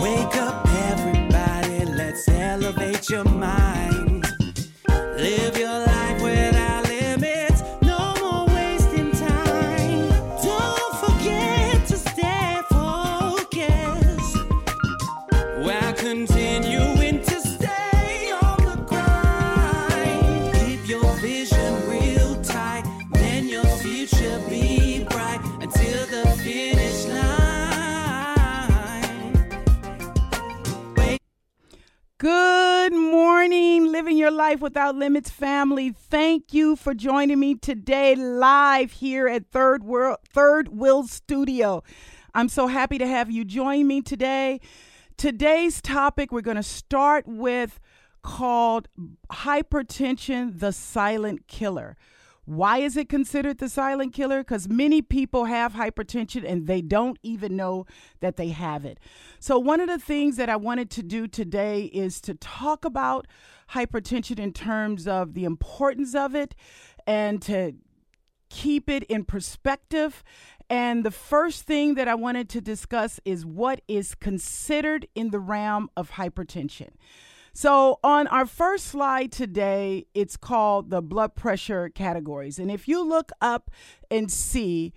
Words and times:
Wake 0.00 0.36
up, 0.36 0.66
everybody, 0.90 1.84
let's 1.86 2.28
elevate 2.28 3.10
your 3.10 3.24
mind. 3.24 3.67
Your 34.28 34.36
life 34.36 34.60
without 34.60 34.94
limits 34.94 35.30
family. 35.30 35.90
Thank 35.90 36.52
you 36.52 36.76
for 36.76 36.92
joining 36.92 37.40
me 37.40 37.54
today 37.54 38.14
live 38.14 38.92
here 38.92 39.26
at 39.26 39.50
Third 39.50 39.82
World 39.82 40.18
Third 40.28 40.68
Will 40.68 41.06
Studio. 41.06 41.82
I'm 42.34 42.50
so 42.50 42.66
happy 42.66 42.98
to 42.98 43.06
have 43.06 43.30
you 43.30 43.46
join 43.46 43.86
me 43.86 44.02
today. 44.02 44.60
Today's 45.16 45.80
topic 45.80 46.30
we're 46.30 46.42
going 46.42 46.58
to 46.58 46.62
start 46.62 47.26
with 47.26 47.80
called 48.20 48.88
hypertension 49.32 50.60
the 50.60 50.72
silent 50.72 51.48
killer. 51.48 51.96
Why 52.48 52.78
is 52.78 52.96
it 52.96 53.10
considered 53.10 53.58
the 53.58 53.68
silent 53.68 54.14
killer? 54.14 54.38
Because 54.38 54.70
many 54.70 55.02
people 55.02 55.44
have 55.44 55.74
hypertension 55.74 56.50
and 56.50 56.66
they 56.66 56.80
don't 56.80 57.18
even 57.22 57.56
know 57.56 57.84
that 58.20 58.38
they 58.38 58.48
have 58.48 58.86
it. 58.86 58.98
So, 59.38 59.58
one 59.58 59.80
of 59.80 59.86
the 59.86 59.98
things 59.98 60.36
that 60.36 60.48
I 60.48 60.56
wanted 60.56 60.88
to 60.92 61.02
do 61.02 61.28
today 61.28 61.84
is 61.92 62.22
to 62.22 62.32
talk 62.34 62.86
about 62.86 63.26
hypertension 63.72 64.38
in 64.38 64.54
terms 64.54 65.06
of 65.06 65.34
the 65.34 65.44
importance 65.44 66.14
of 66.14 66.34
it 66.34 66.54
and 67.06 67.42
to 67.42 67.74
keep 68.48 68.88
it 68.88 69.02
in 69.04 69.24
perspective. 69.24 70.24
And 70.70 71.04
the 71.04 71.10
first 71.10 71.64
thing 71.64 71.96
that 71.96 72.08
I 72.08 72.14
wanted 72.14 72.48
to 72.48 72.62
discuss 72.62 73.20
is 73.26 73.44
what 73.44 73.82
is 73.88 74.14
considered 74.14 75.06
in 75.14 75.32
the 75.32 75.38
realm 75.38 75.90
of 75.98 76.12
hypertension. 76.12 76.92
So, 77.60 77.98
on 78.04 78.28
our 78.28 78.46
first 78.46 78.86
slide 78.86 79.32
today, 79.32 80.06
it's 80.14 80.36
called 80.36 80.90
the 80.90 81.02
blood 81.02 81.34
pressure 81.34 81.88
categories. 81.88 82.60
And 82.60 82.70
if 82.70 82.86
you 82.86 83.02
look 83.02 83.32
up 83.40 83.72
and 84.08 84.30
see 84.30 84.92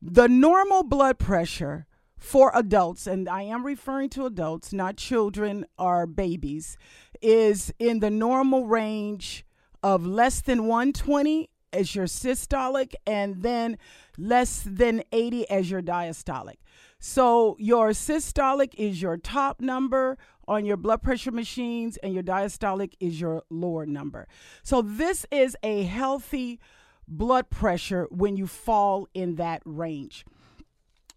the 0.00 0.28
normal 0.28 0.84
blood 0.84 1.18
pressure 1.18 1.88
for 2.16 2.52
adults, 2.54 3.08
and 3.08 3.28
I 3.28 3.42
am 3.42 3.66
referring 3.66 4.10
to 4.10 4.26
adults, 4.26 4.72
not 4.72 4.96
children 4.96 5.66
or 5.76 6.06
babies, 6.06 6.78
is 7.20 7.74
in 7.80 7.98
the 7.98 8.10
normal 8.10 8.68
range 8.68 9.44
of 9.82 10.06
less 10.06 10.40
than 10.40 10.68
120 10.68 11.50
as 11.72 11.94
your 11.94 12.06
systolic 12.06 12.94
and 13.06 13.42
then 13.42 13.78
less 14.16 14.62
than 14.66 15.02
80 15.12 15.48
as 15.50 15.70
your 15.70 15.82
diastolic. 15.82 16.56
So 16.98 17.56
your 17.58 17.90
systolic 17.90 18.74
is 18.74 19.00
your 19.00 19.16
top 19.16 19.60
number 19.60 20.18
on 20.46 20.64
your 20.64 20.76
blood 20.76 21.02
pressure 21.02 21.30
machines 21.30 21.96
and 21.98 22.14
your 22.14 22.22
diastolic 22.22 22.94
is 23.00 23.20
your 23.20 23.42
lower 23.50 23.86
number. 23.86 24.26
So 24.62 24.82
this 24.82 25.26
is 25.30 25.56
a 25.62 25.84
healthy 25.84 26.58
blood 27.06 27.50
pressure 27.50 28.06
when 28.10 28.36
you 28.36 28.46
fall 28.46 29.08
in 29.14 29.36
that 29.36 29.62
range. 29.64 30.24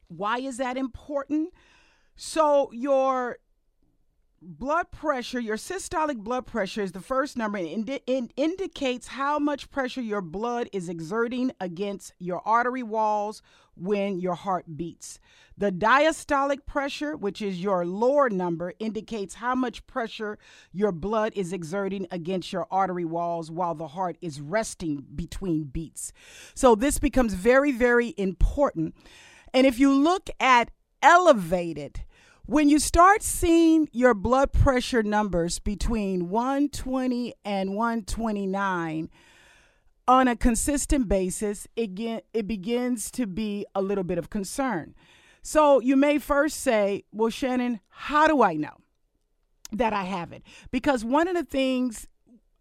Why 0.08 0.40
is 0.40 0.58
that 0.58 0.78
important? 0.78 1.54
So 2.16 2.72
your 2.74 3.38
blood 4.42 4.92
pressure, 4.92 5.40
your 5.40 5.58
systolic 5.58 6.18
blood 6.18 6.48
pressure 6.48 6.82
is 6.82 6.94
the 6.94 7.00
first 7.00 7.38
number 7.38 7.60
and 7.60 7.88
it 7.88 8.04
indicates 8.36 9.08
how 9.10 9.38
much 9.38 9.70
pressure 9.70 10.02
your 10.02 10.22
blood 10.22 10.68
is 10.74 10.90
exerting 10.90 11.52
against 11.60 12.14
your 12.18 12.42
artery 12.46 12.82
walls 12.82 13.44
when 13.76 14.20
your 14.20 14.34
heart 14.34 14.66
beats. 14.76 15.20
The 15.58 15.72
diastolic 15.72 16.66
pressure, 16.66 17.16
which 17.16 17.42
is 17.42 17.62
your 17.62 17.86
lower 17.86 18.30
number, 18.32 18.74
indicates 18.80 19.36
how 19.36 19.54
much 19.54 19.86
pressure 19.86 20.40
your 20.72 20.92
blood 20.92 21.34
is 21.36 21.54
exerting 21.54 22.08
against 22.10 22.52
your 22.52 22.68
artery 22.72 23.06
walls 23.06 23.52
while 23.52 23.76
the 23.76 23.90
heart 23.90 24.18
is 24.22 24.42
resting 24.42 25.06
between 25.16 25.66
beats. 25.66 26.14
So 26.56 26.74
this 26.74 26.98
becomes 26.98 27.36
very, 27.36 27.72
very 27.72 28.16
important. 28.18 28.96
And 29.54 29.68
if 29.68 29.78
you 29.78 29.94
look 29.94 30.32
at 30.40 30.72
elevated, 31.04 32.02
when 32.46 32.70
you 32.70 32.80
start 32.80 33.22
seeing 33.22 33.88
your 33.92 34.14
blood 34.14 34.52
pressure 34.52 35.04
numbers 35.04 35.60
between 35.60 36.30
120 36.30 37.34
and 37.46 37.76
129 37.76 39.10
on 40.08 40.28
a 40.28 40.36
consistent 40.36 41.08
basis, 41.08 41.68
it, 41.76 41.96
get, 41.96 42.26
it 42.34 42.48
begins 42.48 43.12
to 43.12 43.28
be 43.28 43.66
a 43.76 43.82
little 43.82 44.04
bit 44.04 44.18
of 44.18 44.30
concern. 44.30 44.96
So 45.42 45.80
you 45.80 45.96
may 45.96 46.18
first 46.18 46.58
say, 46.58 47.04
Well, 47.12 47.30
Shannon, 47.30 47.80
how 47.90 48.28
do 48.28 48.42
I 48.44 48.54
know 48.54 48.78
that 49.72 49.94
I 49.94 50.04
have 50.04 50.32
it? 50.32 50.44
Because 50.72 51.06
one 51.06 51.28
of 51.28 51.36
the 51.36 51.46
things 51.46 52.08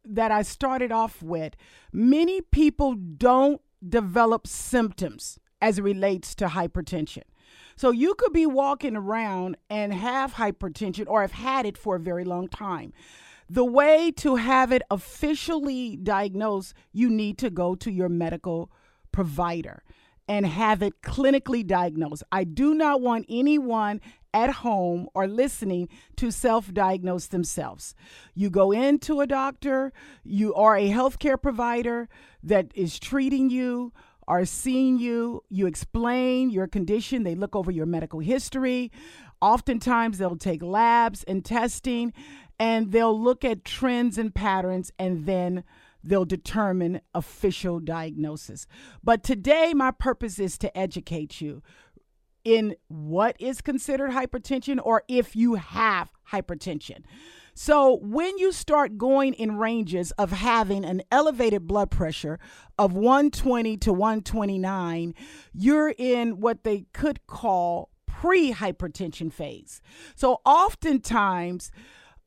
that 0.05 0.31
I 0.31 0.43
started 0.43 0.93
off 0.93 1.23
with, 1.23 1.57
many 1.93 2.41
people 2.41 2.95
don't 2.95 3.61
develop 3.87 4.47
symptoms 4.47 5.39
as 5.61 5.79
it 5.79 5.83
relates 5.83 6.35
to 6.37 6.47
hypertension. 6.47 7.23
So 7.77 7.91
you 7.91 8.15
could 8.15 8.33
be 8.33 8.47
walking 8.47 8.97
around 8.97 9.57
and 9.69 9.95
have 9.95 10.35
hypertension 10.35 11.07
or 11.09 11.23
have 11.23 11.33
had 11.33 11.67
it 11.67 11.79
for 11.79 11.97
a 11.97 12.01
very 12.01 12.25
long 12.25 12.49
time. 12.49 12.93
The 13.49 13.65
way 13.65 14.13
to 14.19 14.37
have 14.37 14.71
it 14.71 14.83
officially 14.91 15.97
diagnosed, 15.97 16.75
you 16.93 17.11
need 17.11 17.39
to 17.39 17.51
go 17.51 17.75
to 17.77 17.91
your 17.91 18.09
medical 18.09 18.71
provider 19.13 19.83
and 20.29 20.47
have 20.47 20.83
it 20.83 21.03
clinically 21.03 21.67
diagnosed. 21.67 22.23
I 22.31 22.45
do 22.45 22.75
not 22.75 23.01
want 23.01 23.27
anyone 23.29 24.01
at 24.33 24.51
home 24.51 25.09
or 25.15 25.27
listening 25.27 25.89
to 26.17 26.31
self 26.31 26.73
diagnose 26.73 27.27
themselves. 27.27 27.97
You 28.35 28.51
go 28.51 28.71
into 28.71 29.21
a 29.21 29.27
doctor, 29.27 29.93
you 30.23 30.55
are 30.55 30.77
a 30.77 30.89
healthcare 30.89 31.41
provider 31.41 32.09
that 32.43 32.71
is 32.75 33.01
treating 33.01 33.51
you 33.51 33.93
are 34.31 34.45
seeing 34.45 34.97
you, 34.97 35.43
you 35.49 35.67
explain 35.67 36.51
your 36.51 36.69
condition, 36.69 37.25
they 37.25 37.35
look 37.35 37.57
over 37.57 37.73
your 37.73 37.85
medical 37.85 38.21
history. 38.21 38.93
Oftentimes, 39.41 40.19
they'll 40.19 40.37
take 40.37 40.63
labs 40.63 41.25
and 41.25 41.45
testing, 41.45 42.13
and 42.57 42.93
they'll 42.93 43.21
look 43.21 43.45
at 43.45 43.65
trends 43.65 44.19
and 44.19 44.33
patterns, 44.33 44.93
and 45.01 45.27
then 45.27 45.65
they'll 46.05 46.25
determine 46.25 47.01
official 47.13 47.81
diagnosis. 47.81 48.69
But 49.03 49.25
today, 49.25 49.75
my 49.75 49.91
purpose 49.91 50.39
is 50.39 50.57
to 50.59 50.79
educate 50.79 51.41
you 51.41 51.61
in 52.45 52.77
what 52.87 53.35
is 53.41 53.61
considered 53.61 54.13
hypertension 54.13 54.79
or 54.81 55.03
if 55.09 55.35
you 55.35 55.57
have 55.57 56.13
hypertension. 56.31 57.03
So, 57.63 57.99
when 58.01 58.39
you 58.39 58.53
start 58.53 58.97
going 58.97 59.35
in 59.35 59.59
ranges 59.59 60.13
of 60.13 60.33
having 60.33 60.83
an 60.83 61.03
elevated 61.13 61.67
blood 61.67 61.91
pressure 61.91 62.39
of 62.79 62.95
120 62.95 63.77
to 63.77 63.93
129, 63.93 65.15
you're 65.53 65.95
in 65.99 66.41
what 66.41 66.65
they 66.65 66.87
could 66.95 67.27
call 67.27 67.91
pre 68.07 68.55
hypertension 68.55 69.31
phase. 69.31 69.83
So, 70.15 70.41
oftentimes, 70.47 71.71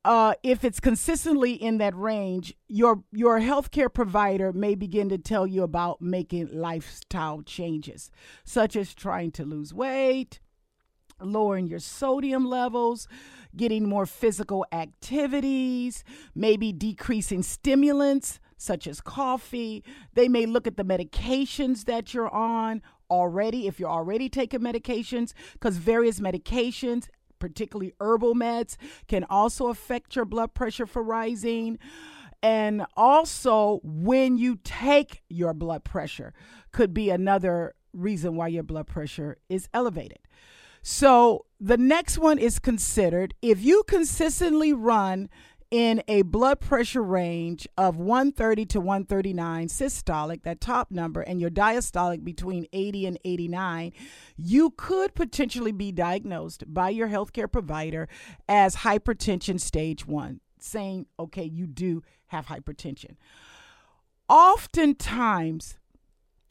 uh, 0.04 0.34
if 0.44 0.62
it's 0.62 0.78
consistently 0.78 1.54
in 1.54 1.78
that 1.78 1.96
range, 1.96 2.54
your 2.68 3.02
your 3.10 3.40
healthcare 3.40 3.92
provider 3.92 4.52
may 4.52 4.76
begin 4.76 5.08
to 5.08 5.18
tell 5.18 5.48
you 5.48 5.64
about 5.64 6.00
making 6.00 6.50
lifestyle 6.52 7.42
changes, 7.42 8.12
such 8.44 8.76
as 8.76 8.94
trying 8.94 9.32
to 9.32 9.44
lose 9.44 9.74
weight, 9.74 10.38
lowering 11.20 11.66
your 11.66 11.78
sodium 11.78 12.46
levels, 12.46 13.08
getting 13.56 13.88
more 13.88 14.06
physical 14.06 14.66
activities, 14.72 16.04
maybe 16.34 16.72
decreasing 16.72 17.42
stimulants 17.42 18.40
such 18.56 18.86
as 18.86 19.00
coffee. 19.00 19.84
They 20.14 20.28
may 20.28 20.46
look 20.46 20.66
at 20.66 20.76
the 20.76 20.84
medications 20.84 21.84
that 21.84 22.14
you're 22.14 22.32
on 22.34 22.82
already, 23.10 23.66
if 23.66 23.78
you're 23.78 23.90
already 23.90 24.28
taking 24.28 24.60
medications, 24.60 25.32
because 25.52 25.76
various 25.76 26.20
medications, 26.20 27.08
particularly 27.38 27.92
herbal 28.00 28.34
meds, 28.34 28.76
can 29.06 29.24
also 29.24 29.68
affect 29.68 30.16
your 30.16 30.24
blood 30.24 30.54
pressure 30.54 30.86
for 30.86 31.02
rising. 31.02 31.78
And 32.42 32.84
also, 32.96 33.80
when 33.82 34.36
you 34.36 34.58
take 34.64 35.22
your 35.28 35.54
blood 35.54 35.84
pressure, 35.84 36.34
could 36.72 36.92
be 36.92 37.10
another 37.10 37.74
reason 37.92 38.36
why 38.36 38.48
your 38.48 38.62
blood 38.62 38.86
pressure 38.86 39.38
is 39.48 39.68
elevated. 39.72 40.18
So 40.86 41.46
the 41.58 41.78
next 41.78 42.18
one 42.18 42.38
is 42.38 42.58
considered 42.58 43.32
if 43.40 43.64
you 43.64 43.84
consistently 43.88 44.74
run 44.74 45.30
in 45.70 46.02
a 46.06 46.20
blood 46.20 46.60
pressure 46.60 47.02
range 47.02 47.66
of 47.78 47.96
130 47.96 48.66
to 48.66 48.80
139 48.80 49.68
systolic, 49.68 50.42
that 50.42 50.60
top 50.60 50.90
number, 50.90 51.22
and 51.22 51.40
your 51.40 51.48
diastolic 51.48 52.22
between 52.22 52.66
80 52.74 53.06
and 53.06 53.18
89, 53.24 53.92
you 54.36 54.74
could 54.76 55.14
potentially 55.14 55.72
be 55.72 55.90
diagnosed 55.90 56.64
by 56.66 56.90
your 56.90 57.08
healthcare 57.08 57.50
provider 57.50 58.06
as 58.46 58.76
hypertension 58.76 59.58
stage 59.58 60.06
one, 60.06 60.40
saying, 60.58 61.06
okay, 61.18 61.44
you 61.44 61.66
do 61.66 62.02
have 62.26 62.44
hypertension. 62.46 63.16
Oftentimes, 64.28 65.78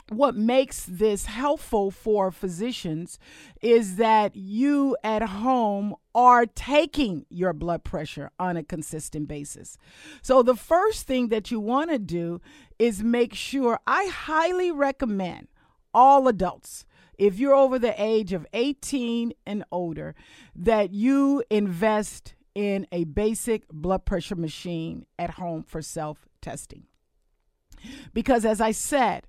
what 0.09 0.35
makes 0.35 0.85
this 0.85 1.25
helpful 1.25 1.89
for 1.89 2.31
physicians 2.31 3.17
is 3.61 3.95
that 3.95 4.35
you 4.35 4.97
at 5.03 5.21
home 5.21 5.95
are 6.13 6.45
taking 6.45 7.25
your 7.29 7.53
blood 7.53 7.83
pressure 7.83 8.29
on 8.37 8.57
a 8.57 8.63
consistent 8.63 9.27
basis. 9.27 9.77
So, 10.21 10.43
the 10.43 10.55
first 10.55 11.07
thing 11.07 11.29
that 11.29 11.51
you 11.51 11.59
want 11.59 11.89
to 11.89 11.99
do 11.99 12.41
is 12.77 13.03
make 13.03 13.33
sure 13.33 13.79
I 13.87 14.05
highly 14.07 14.71
recommend 14.71 15.47
all 15.93 16.27
adults, 16.27 16.85
if 17.17 17.39
you're 17.39 17.53
over 17.53 17.77
the 17.77 17.93
age 18.01 18.33
of 18.33 18.47
18 18.53 19.33
and 19.45 19.63
older, 19.71 20.15
that 20.55 20.91
you 20.91 21.43
invest 21.49 22.33
in 22.55 22.87
a 22.91 23.03
basic 23.05 23.67
blood 23.69 24.05
pressure 24.05 24.35
machine 24.35 25.05
at 25.17 25.31
home 25.31 25.63
for 25.63 25.81
self 25.81 26.27
testing. 26.41 26.83
Because, 28.13 28.45
as 28.45 28.61
I 28.61 28.71
said, 28.71 29.27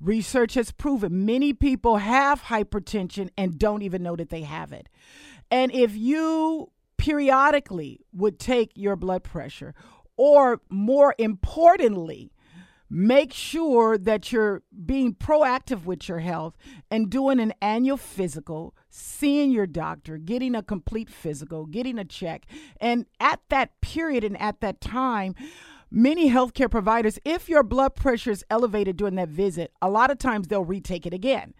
Research 0.00 0.54
has 0.54 0.70
proven 0.72 1.24
many 1.24 1.52
people 1.52 1.98
have 1.98 2.42
hypertension 2.42 3.30
and 3.38 3.58
don't 3.58 3.82
even 3.82 4.02
know 4.02 4.16
that 4.16 4.30
they 4.30 4.42
have 4.42 4.72
it. 4.72 4.88
And 5.50 5.72
if 5.72 5.96
you 5.96 6.70
periodically 6.96 8.00
would 8.12 8.38
take 8.38 8.72
your 8.74 8.96
blood 8.96 9.22
pressure, 9.22 9.74
or 10.16 10.60
more 10.70 11.14
importantly, 11.18 12.32
make 12.90 13.32
sure 13.32 13.98
that 13.98 14.30
you're 14.30 14.62
being 14.84 15.14
proactive 15.14 15.84
with 15.84 16.08
your 16.08 16.20
health 16.20 16.56
and 16.90 17.10
doing 17.10 17.40
an 17.40 17.52
annual 17.60 17.96
physical, 17.96 18.74
seeing 18.88 19.50
your 19.50 19.66
doctor, 19.66 20.16
getting 20.18 20.54
a 20.54 20.62
complete 20.62 21.10
physical, 21.10 21.66
getting 21.66 21.98
a 21.98 22.04
check. 22.04 22.46
And 22.80 23.06
at 23.18 23.40
that 23.48 23.80
period 23.80 24.22
and 24.22 24.40
at 24.40 24.60
that 24.60 24.80
time, 24.80 25.34
many 25.94 26.28
healthcare 26.28 26.70
providers, 26.70 27.20
if 27.24 27.48
your 27.48 27.62
blood 27.62 27.94
pressure 27.94 28.32
is 28.32 28.44
elevated 28.50 28.96
during 28.96 29.14
that 29.14 29.28
visit, 29.28 29.72
a 29.80 29.88
lot 29.88 30.10
of 30.10 30.18
times 30.18 30.48
they'll 30.48 30.64
retake 30.64 31.06
it 31.06 31.14
again. 31.14 31.54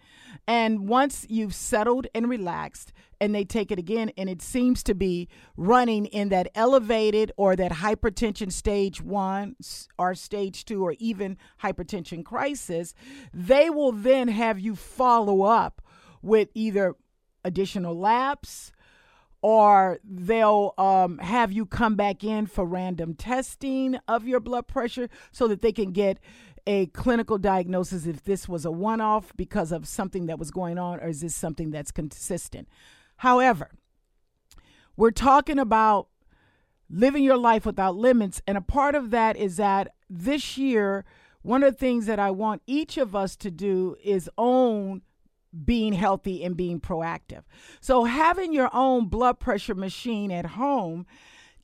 And 0.45 0.89
once 0.89 1.25
you've 1.29 1.55
settled 1.55 2.07
and 2.13 2.29
relaxed, 2.29 2.91
and 3.21 3.33
they 3.33 3.45
take 3.45 3.71
it 3.71 3.79
again, 3.79 4.11
and 4.17 4.29
it 4.29 4.41
seems 4.41 4.83
to 4.83 4.93
be 4.93 5.29
running 5.55 6.05
in 6.07 6.27
that 6.29 6.49
elevated 6.53 7.31
or 7.37 7.55
that 7.55 7.71
hypertension 7.71 8.51
stage 8.51 9.01
one 9.01 9.55
or 9.97 10.13
stage 10.13 10.65
two, 10.65 10.83
or 10.83 10.95
even 10.99 11.37
hypertension 11.63 12.25
crisis, 12.25 12.93
they 13.33 13.69
will 13.69 13.93
then 13.93 14.27
have 14.27 14.59
you 14.59 14.75
follow 14.75 15.43
up 15.43 15.81
with 16.21 16.49
either 16.53 16.95
additional 17.45 17.97
labs 17.97 18.73
or 19.45 19.99
they'll 20.03 20.73
um, 20.79 21.19
have 21.19 21.51
you 21.51 21.67
come 21.67 21.95
back 21.95 22.23
in 22.23 22.47
for 22.47 22.65
random 22.65 23.13
testing 23.13 23.95
of 24.07 24.27
your 24.27 24.39
blood 24.39 24.65
pressure 24.65 25.07
so 25.31 25.47
that 25.47 25.61
they 25.61 25.71
can 25.71 25.91
get 25.91 26.17
a 26.65 26.87
clinical 26.87 27.37
diagnosis 27.37 28.07
if 28.07 28.23
this 28.23 28.49
was 28.49 28.65
a 28.65 28.71
one 28.71 28.99
off 28.99 29.31
because 29.37 29.71
of 29.71 29.87
something 29.87 30.25
that 30.25 30.39
was 30.39 30.49
going 30.49 30.79
on 30.79 30.99
or 30.99 31.09
is 31.09 31.21
this 31.21 31.35
something 31.35 31.69
that's 31.69 31.91
consistent. 31.91 32.67
However, 33.17 33.69
we're 34.97 35.11
talking 35.11 35.59
about 35.59 36.07
living 36.89 37.23
your 37.23 37.37
life 37.37 37.67
without 37.67 37.95
limits, 37.95 38.41
and 38.47 38.57
a 38.57 38.61
part 38.61 38.95
of 38.95 39.11
that 39.11 39.37
is 39.37 39.57
that 39.57 39.93
this 40.09 40.57
year, 40.57 41.05
one 41.43 41.61
of 41.61 41.73
the 41.73 41.77
things 41.77 42.07
that 42.07 42.17
I 42.17 42.31
want 42.31 42.63
each 42.65 42.97
of 42.97 43.15
us 43.15 43.35
to 43.35 43.51
do 43.51 43.95
is 44.03 44.27
own 44.39 45.03
being 45.63 45.93
healthy 45.93 46.43
and 46.43 46.57
being 46.57 46.79
proactive. 46.79 47.43
So, 47.79 48.03
having 48.03 48.53
your 48.53 48.69
own 48.73 49.07
blood 49.07 49.39
pressure 49.39 49.75
machine 49.75 50.31
at 50.31 50.45
home, 50.45 51.05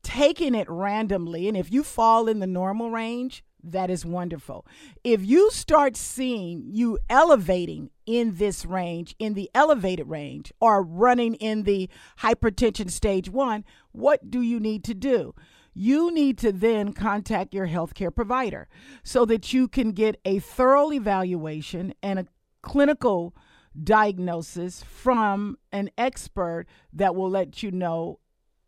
taking 0.04 0.56
it 0.56 0.70
randomly, 0.70 1.48
and 1.48 1.58
if 1.58 1.72
you 1.72 1.84
fall 1.84 2.28
in 2.28 2.40
the 2.40 2.48
normal 2.48 2.92
range, 2.92 3.44
that 3.64 3.90
is 3.90 4.06
wonderful. 4.06 4.66
If 5.04 5.24
you 5.24 5.52
start 5.52 5.96
seeing 5.96 6.64
you 6.66 6.98
elevating 7.10 7.92
in 8.06 8.38
this 8.38 8.66
range, 8.66 9.16
in 9.20 9.34
the 9.36 9.50
elevated 9.54 10.08
range, 10.08 10.52
or 10.60 10.82
running 10.82 11.36
in 11.36 11.64
the 11.64 11.90
hypertension 12.20 12.90
stage 12.90 13.30
one, 13.30 13.64
what 13.92 14.32
do 14.32 14.42
you 14.42 14.60
need 14.60 14.84
to 14.86 14.94
do? 14.94 15.36
You 15.74 16.12
need 16.12 16.38
to 16.40 16.52
then 16.52 16.92
contact 16.94 17.54
your 17.54 17.68
healthcare 17.68 18.14
provider 18.14 18.68
so 19.04 19.26
that 19.26 19.54
you 19.54 19.68
can 19.68 19.92
get 19.92 20.20
a 20.26 20.40
thorough 20.40 20.92
evaluation 20.92 21.94
and 22.04 22.20
a 22.20 22.28
clinical 22.62 23.34
diagnosis 23.82 24.84
from 24.84 25.58
an 25.72 25.90
expert 25.98 26.66
that 26.94 27.16
will 27.16 27.30
let 27.30 27.64
you 27.64 27.72
know 27.72 28.20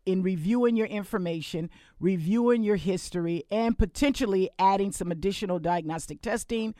in 0.06 0.22
reviewing 0.22 0.76
your 0.76 0.86
information, 0.86 1.70
reviewing 1.98 2.62
your 2.62 2.76
history, 2.76 3.44
and 3.50 3.78
potentially 3.78 4.50
adding 4.58 4.92
some 4.92 5.10
additional 5.10 5.58
diagnostic 5.58 6.20
testing 6.20 6.74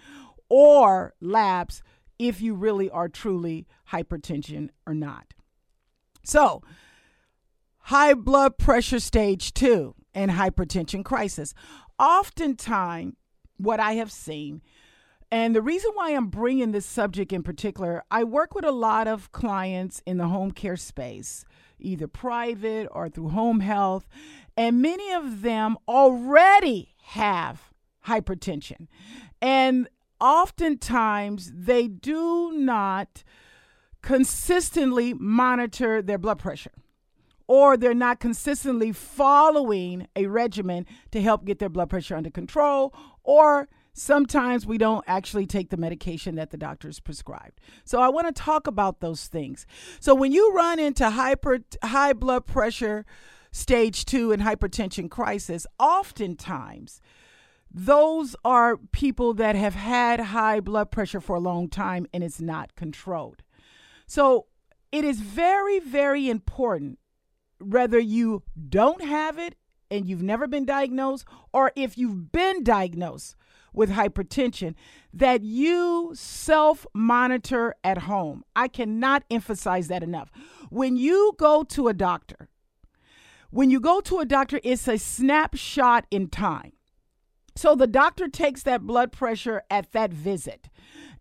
or 0.48 1.14
labs 1.20 1.82
if 2.18 2.40
you 2.40 2.54
really 2.54 2.90
are 2.90 3.08
truly 3.08 3.66
hypertension 3.90 4.68
or 4.86 4.94
not. 4.94 5.34
So, 6.22 6.62
high 7.78 8.14
blood 8.14 8.58
pressure 8.58 9.00
stage 9.00 9.52
two 9.52 9.94
and 10.14 10.30
hypertension 10.30 11.04
crisis. 11.04 11.54
Oftentimes, 11.98 13.14
what 13.56 13.80
I 13.80 13.92
have 13.92 14.10
seen 14.10 14.62
and 15.34 15.52
the 15.52 15.62
reason 15.62 15.90
why 15.94 16.10
I'm 16.10 16.28
bringing 16.28 16.70
this 16.70 16.86
subject 16.86 17.32
in 17.32 17.42
particular, 17.42 18.04
I 18.08 18.22
work 18.22 18.54
with 18.54 18.64
a 18.64 18.70
lot 18.70 19.08
of 19.08 19.32
clients 19.32 20.00
in 20.06 20.16
the 20.16 20.28
home 20.28 20.52
care 20.52 20.76
space, 20.76 21.44
either 21.80 22.06
private 22.06 22.86
or 22.92 23.08
through 23.08 23.30
home 23.30 23.58
health, 23.58 24.06
and 24.56 24.80
many 24.80 25.12
of 25.12 25.42
them 25.42 25.76
already 25.88 26.94
have 27.02 27.72
hypertension. 28.06 28.86
And 29.42 29.88
oftentimes 30.20 31.50
they 31.52 31.88
do 31.88 32.52
not 32.52 33.24
consistently 34.02 35.14
monitor 35.14 36.00
their 36.00 36.18
blood 36.18 36.38
pressure 36.38 36.70
or 37.48 37.76
they're 37.76 37.92
not 37.92 38.20
consistently 38.20 38.92
following 38.92 40.06
a 40.14 40.26
regimen 40.26 40.86
to 41.10 41.20
help 41.20 41.44
get 41.44 41.58
their 41.58 41.68
blood 41.68 41.90
pressure 41.90 42.14
under 42.14 42.30
control 42.30 42.94
or 43.24 43.68
sometimes 43.94 44.66
we 44.66 44.76
don't 44.76 45.04
actually 45.06 45.46
take 45.46 45.70
the 45.70 45.76
medication 45.76 46.34
that 46.34 46.50
the 46.50 46.56
doctor's 46.56 47.00
prescribed. 47.00 47.60
So 47.84 48.00
I 48.00 48.08
want 48.08 48.26
to 48.26 48.32
talk 48.32 48.66
about 48.66 49.00
those 49.00 49.28
things. 49.28 49.66
So 50.00 50.14
when 50.14 50.32
you 50.32 50.52
run 50.52 50.78
into 50.78 51.08
hyper 51.08 51.60
high 51.82 52.12
blood 52.12 52.44
pressure 52.44 53.06
stage 53.52 54.04
2 54.04 54.32
and 54.32 54.42
hypertension 54.42 55.08
crisis, 55.08 55.66
oftentimes 55.78 57.00
those 57.70 58.36
are 58.44 58.76
people 58.76 59.32
that 59.34 59.56
have 59.56 59.74
had 59.74 60.20
high 60.20 60.60
blood 60.60 60.90
pressure 60.90 61.20
for 61.20 61.36
a 61.36 61.40
long 61.40 61.68
time 61.68 62.06
and 62.12 62.22
it's 62.22 62.40
not 62.40 62.74
controlled. 62.74 63.42
So 64.06 64.46
it 64.92 65.04
is 65.04 65.20
very 65.20 65.78
very 65.78 66.28
important 66.28 66.98
whether 67.60 67.98
you 67.98 68.42
don't 68.68 69.02
have 69.02 69.38
it 69.38 69.54
and 69.90 70.08
you've 70.08 70.22
never 70.22 70.46
been 70.46 70.64
diagnosed 70.64 71.24
or 71.52 71.72
if 71.76 71.96
you've 71.96 72.32
been 72.32 72.64
diagnosed 72.64 73.36
with 73.74 73.90
hypertension 73.90 74.74
that 75.12 75.42
you 75.42 76.12
self 76.14 76.86
monitor 76.94 77.74
at 77.84 77.98
home. 77.98 78.44
I 78.56 78.68
cannot 78.68 79.24
emphasize 79.30 79.88
that 79.88 80.02
enough. 80.02 80.30
When 80.70 80.96
you 80.96 81.34
go 81.36 81.64
to 81.64 81.88
a 81.88 81.94
doctor, 81.94 82.48
when 83.50 83.70
you 83.70 83.80
go 83.80 84.00
to 84.00 84.18
a 84.18 84.24
doctor, 84.24 84.60
it's 84.64 84.88
a 84.88 84.98
snapshot 84.98 86.06
in 86.10 86.28
time. 86.28 86.72
So 87.56 87.74
the 87.76 87.86
doctor 87.86 88.26
takes 88.28 88.62
that 88.64 88.82
blood 88.82 89.12
pressure 89.12 89.62
at 89.70 89.92
that 89.92 90.12
visit, 90.12 90.68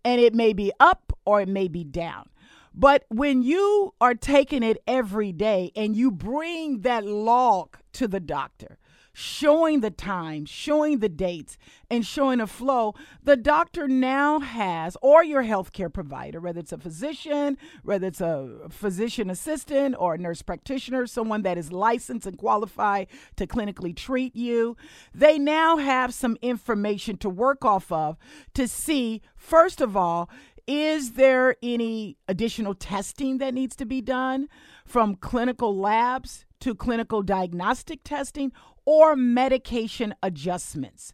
and 0.04 0.20
it 0.20 0.34
may 0.34 0.54
be 0.54 0.72
up 0.80 1.14
or 1.26 1.42
it 1.42 1.48
may 1.48 1.68
be 1.68 1.84
down. 1.84 2.30
But 2.74 3.06
when 3.10 3.44
you 3.44 3.94
are 4.02 4.16
taking 4.16 4.64
it 4.64 4.82
every 4.88 5.32
day 5.32 5.72
and 5.76 5.96
you 5.96 6.10
bring 6.10 6.82
that 6.82 7.06
log 7.06 7.78
to 7.94 8.08
the 8.08 8.20
doctor, 8.20 8.80
showing 9.14 9.82
the 9.82 9.92
time, 9.92 10.46
showing 10.46 11.00
the 11.00 11.10
dates, 11.10 11.58
and 11.90 12.06
showing 12.06 12.42
a 12.42 12.48
flow, 12.48 12.96
the 13.24 13.38
doctor 13.38 13.88
now 13.88 14.40
has, 14.40 14.98
or 15.02 15.24
your 15.24 15.44
healthcare 15.44 15.94
provider, 15.94 16.40
whether 16.40 16.60
it's 16.60 16.72
a 16.72 16.78
physician, 16.78 17.58
whether 17.84 18.08
it's 18.08 18.22
a 18.22 18.68
physician 18.70 19.30
assistant 19.30 19.96
or 20.00 20.16
a 20.16 20.18
nurse 20.18 20.42
practitioner, 20.42 21.06
someone 21.06 21.44
that 21.44 21.58
is 21.58 21.72
licensed 21.72 22.26
and 22.26 22.38
qualified 22.38 23.08
to 23.36 23.46
clinically 23.46 23.96
treat 23.96 24.36
you, 24.36 24.76
they 25.14 25.38
now 25.38 25.78
have 25.78 26.14
some 26.14 26.36
information 26.42 27.16
to 27.18 27.30
work 27.30 27.64
off 27.64 27.92
of 27.92 28.18
to 28.56 28.68
see, 28.68 29.22
first 29.36 29.80
of 29.80 29.96
all, 29.96 30.30
is 30.66 31.12
there 31.12 31.56
any 31.62 32.18
additional 32.28 32.74
testing 32.74 33.38
that 33.38 33.54
needs 33.54 33.76
to 33.76 33.86
be 33.86 34.02
done 34.02 34.48
from 34.86 35.16
clinical 35.16 35.76
labs 35.76 36.46
to 36.64 36.76
clinical 36.76 37.22
diagnostic 37.22 38.04
testing? 38.04 38.52
or 38.86 39.16
medication 39.16 40.14
adjustments. 40.22 41.14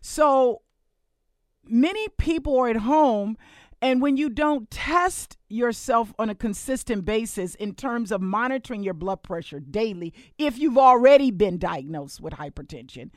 So 0.00 0.62
many 1.64 2.08
people 2.18 2.58
are 2.58 2.68
at 2.68 2.76
home 2.76 3.36
and 3.82 4.02
when 4.02 4.18
you 4.18 4.28
don't 4.28 4.70
test 4.70 5.38
yourself 5.48 6.12
on 6.18 6.28
a 6.28 6.34
consistent 6.34 7.06
basis 7.06 7.54
in 7.54 7.74
terms 7.74 8.12
of 8.12 8.20
monitoring 8.20 8.82
your 8.82 8.92
blood 8.92 9.22
pressure 9.22 9.58
daily, 9.58 10.12
if 10.36 10.58
you've 10.58 10.76
already 10.76 11.30
been 11.30 11.58
diagnosed 11.58 12.20
with 12.20 12.34
hypertension, 12.34 13.10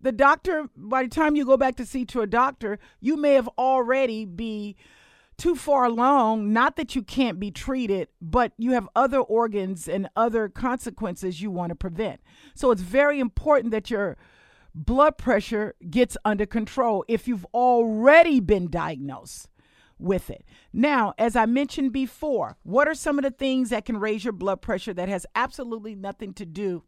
the 0.00 0.12
doctor, 0.12 0.70
by 0.74 1.02
the 1.02 1.08
time 1.10 1.36
you 1.36 1.44
go 1.44 1.58
back 1.58 1.76
to 1.76 1.84
see 1.84 2.06
to 2.06 2.22
a 2.22 2.26
doctor, 2.26 2.78
you 3.00 3.16
may 3.16 3.34
have 3.34 3.48
already 3.58 4.24
be 4.24 4.76
too 5.38 5.54
far 5.54 5.84
along. 5.84 6.52
Not 6.52 6.76
that 6.76 6.94
you 6.94 7.02
can't 7.02 7.38
be 7.38 7.50
treated, 7.50 8.08
but 8.20 8.52
you 8.56 8.72
have 8.72 8.88
other 8.96 9.20
organs 9.20 9.88
and 9.88 10.08
other 10.16 10.48
consequences 10.48 11.40
you 11.40 11.50
want 11.50 11.70
to 11.70 11.76
prevent. 11.76 12.20
So 12.54 12.70
it's 12.70 12.82
very 12.82 13.20
important 13.20 13.70
that 13.72 13.90
your 13.90 14.16
blood 14.74 15.16
pressure 15.16 15.74
gets 15.88 16.16
under 16.24 16.46
control 16.46 17.04
if 17.08 17.26
you've 17.26 17.46
already 17.54 18.40
been 18.40 18.70
diagnosed 18.70 19.48
with 19.98 20.28
it. 20.28 20.44
Now, 20.72 21.14
as 21.18 21.36
I 21.36 21.46
mentioned 21.46 21.92
before, 21.92 22.58
what 22.62 22.86
are 22.86 22.94
some 22.94 23.18
of 23.18 23.24
the 23.24 23.30
things 23.30 23.70
that 23.70 23.86
can 23.86 23.98
raise 23.98 24.24
your 24.24 24.32
blood 24.32 24.60
pressure 24.60 24.92
that 24.92 25.08
has 25.08 25.26
absolutely 25.34 25.94
nothing 25.94 26.34
to 26.34 26.44
do 26.44 26.84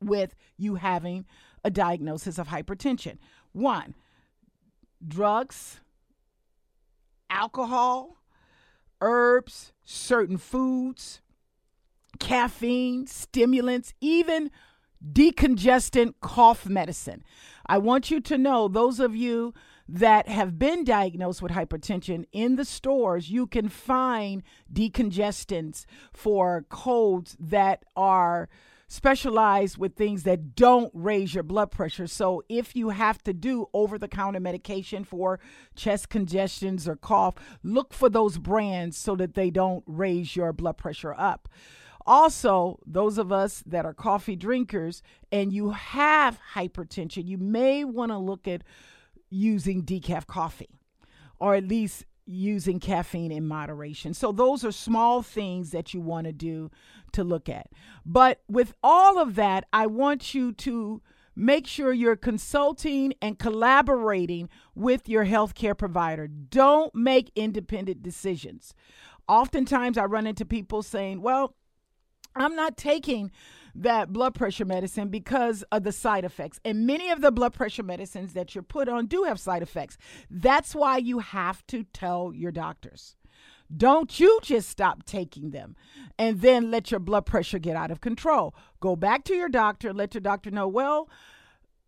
with 0.00 0.34
you 0.56 0.76
having 0.76 1.26
a 1.62 1.70
diagnosis 1.70 2.38
of 2.38 2.48
hypertension? 2.48 3.18
One, 3.52 3.94
drugs, 5.06 5.80
alcohol, 7.32 8.18
herbs, 9.00 9.72
certain 9.84 10.36
foods, 10.36 11.20
caffeine, 12.20 13.06
stimulants, 13.06 13.94
even 14.00 14.50
decongestant 15.12 16.14
cough 16.20 16.66
medicine. 16.68 17.24
I 17.66 17.78
want 17.78 18.10
you 18.10 18.20
to 18.20 18.38
know, 18.38 18.68
those 18.68 19.00
of 19.00 19.16
you 19.16 19.54
that 19.88 20.28
have 20.28 20.58
been 20.58 20.84
diagnosed 20.84 21.42
with 21.42 21.52
hypertension 21.52 22.24
in 22.32 22.56
the 22.56 22.64
stores, 22.64 23.30
you 23.30 23.46
can 23.46 23.68
find 23.68 24.42
decongestants 24.72 25.86
for 26.12 26.64
colds 26.68 27.36
that 27.40 27.84
are 27.96 28.48
specialized 28.92 29.78
with 29.78 29.96
things 29.96 30.22
that 30.24 30.54
don't 30.54 30.90
raise 30.92 31.32
your 31.32 31.42
blood 31.42 31.70
pressure. 31.70 32.06
So 32.06 32.42
if 32.50 32.76
you 32.76 32.90
have 32.90 33.22
to 33.22 33.32
do 33.32 33.66
over 33.72 33.96
the 33.96 34.06
counter 34.06 34.38
medication 34.38 35.02
for 35.02 35.40
chest 35.74 36.10
congestions 36.10 36.86
or 36.86 36.96
cough, 36.96 37.36
look 37.62 37.94
for 37.94 38.10
those 38.10 38.36
brands 38.36 38.98
so 38.98 39.16
that 39.16 39.32
they 39.32 39.48
don't 39.48 39.82
raise 39.86 40.36
your 40.36 40.52
blood 40.52 40.76
pressure 40.76 41.14
up. 41.16 41.48
Also, 42.04 42.80
those 42.84 43.16
of 43.16 43.32
us 43.32 43.62
that 43.64 43.86
are 43.86 43.94
coffee 43.94 44.36
drinkers 44.36 45.02
and 45.30 45.54
you 45.54 45.70
have 45.70 46.38
hypertension, 46.54 47.26
you 47.26 47.38
may 47.38 47.84
want 47.84 48.12
to 48.12 48.18
look 48.18 48.46
at 48.46 48.62
using 49.30 49.82
decaf 49.82 50.26
coffee 50.26 50.68
or 51.40 51.54
at 51.54 51.66
least 51.66 52.04
using 52.32 52.80
caffeine 52.80 53.32
in 53.32 53.46
moderation. 53.46 54.14
So, 54.14 54.32
those 54.32 54.64
are 54.64 54.72
small 54.72 55.22
things 55.22 55.70
that 55.70 55.92
you 55.94 56.00
want 56.00 56.26
to 56.26 56.32
do 56.32 56.70
to 57.12 57.24
look 57.24 57.48
at. 57.48 57.68
But 58.04 58.42
with 58.48 58.74
all 58.82 59.18
of 59.18 59.34
that, 59.36 59.66
I 59.72 59.86
want 59.86 60.34
you 60.34 60.52
to 60.52 61.02
make 61.34 61.66
sure 61.66 61.92
you're 61.92 62.16
consulting 62.16 63.14
and 63.22 63.38
collaborating 63.38 64.48
with 64.74 65.08
your 65.08 65.24
healthcare 65.24 65.76
provider. 65.76 66.26
Don't 66.26 66.94
make 66.94 67.30
independent 67.34 68.02
decisions. 68.02 68.74
Oftentimes, 69.28 69.96
I 69.96 70.04
run 70.04 70.26
into 70.26 70.44
people 70.44 70.82
saying, 70.82 71.22
Well, 71.22 71.54
I'm 72.34 72.56
not 72.56 72.76
taking 72.76 73.30
that 73.74 74.12
blood 74.12 74.34
pressure 74.34 74.64
medicine 74.64 75.08
because 75.08 75.62
of 75.72 75.84
the 75.84 75.92
side 75.92 76.24
effects. 76.24 76.60
And 76.64 76.86
many 76.86 77.10
of 77.10 77.20
the 77.20 77.32
blood 77.32 77.54
pressure 77.54 77.82
medicines 77.82 78.32
that 78.34 78.54
you're 78.54 78.62
put 78.62 78.88
on 78.88 79.06
do 79.06 79.24
have 79.24 79.40
side 79.40 79.62
effects. 79.62 79.96
That's 80.30 80.74
why 80.74 80.98
you 80.98 81.20
have 81.20 81.66
to 81.68 81.84
tell 81.84 82.32
your 82.34 82.52
doctors. 82.52 83.16
Don't 83.74 84.20
you 84.20 84.38
just 84.42 84.68
stop 84.68 85.04
taking 85.04 85.50
them 85.50 85.76
and 86.18 86.40
then 86.40 86.70
let 86.70 86.90
your 86.90 87.00
blood 87.00 87.24
pressure 87.24 87.58
get 87.58 87.76
out 87.76 87.90
of 87.90 88.00
control. 88.02 88.54
Go 88.80 88.96
back 88.96 89.24
to 89.24 89.34
your 89.34 89.48
doctor, 89.48 89.94
let 89.94 90.14
your 90.14 90.20
doctor 90.20 90.50
know, 90.50 90.68
well, 90.68 91.08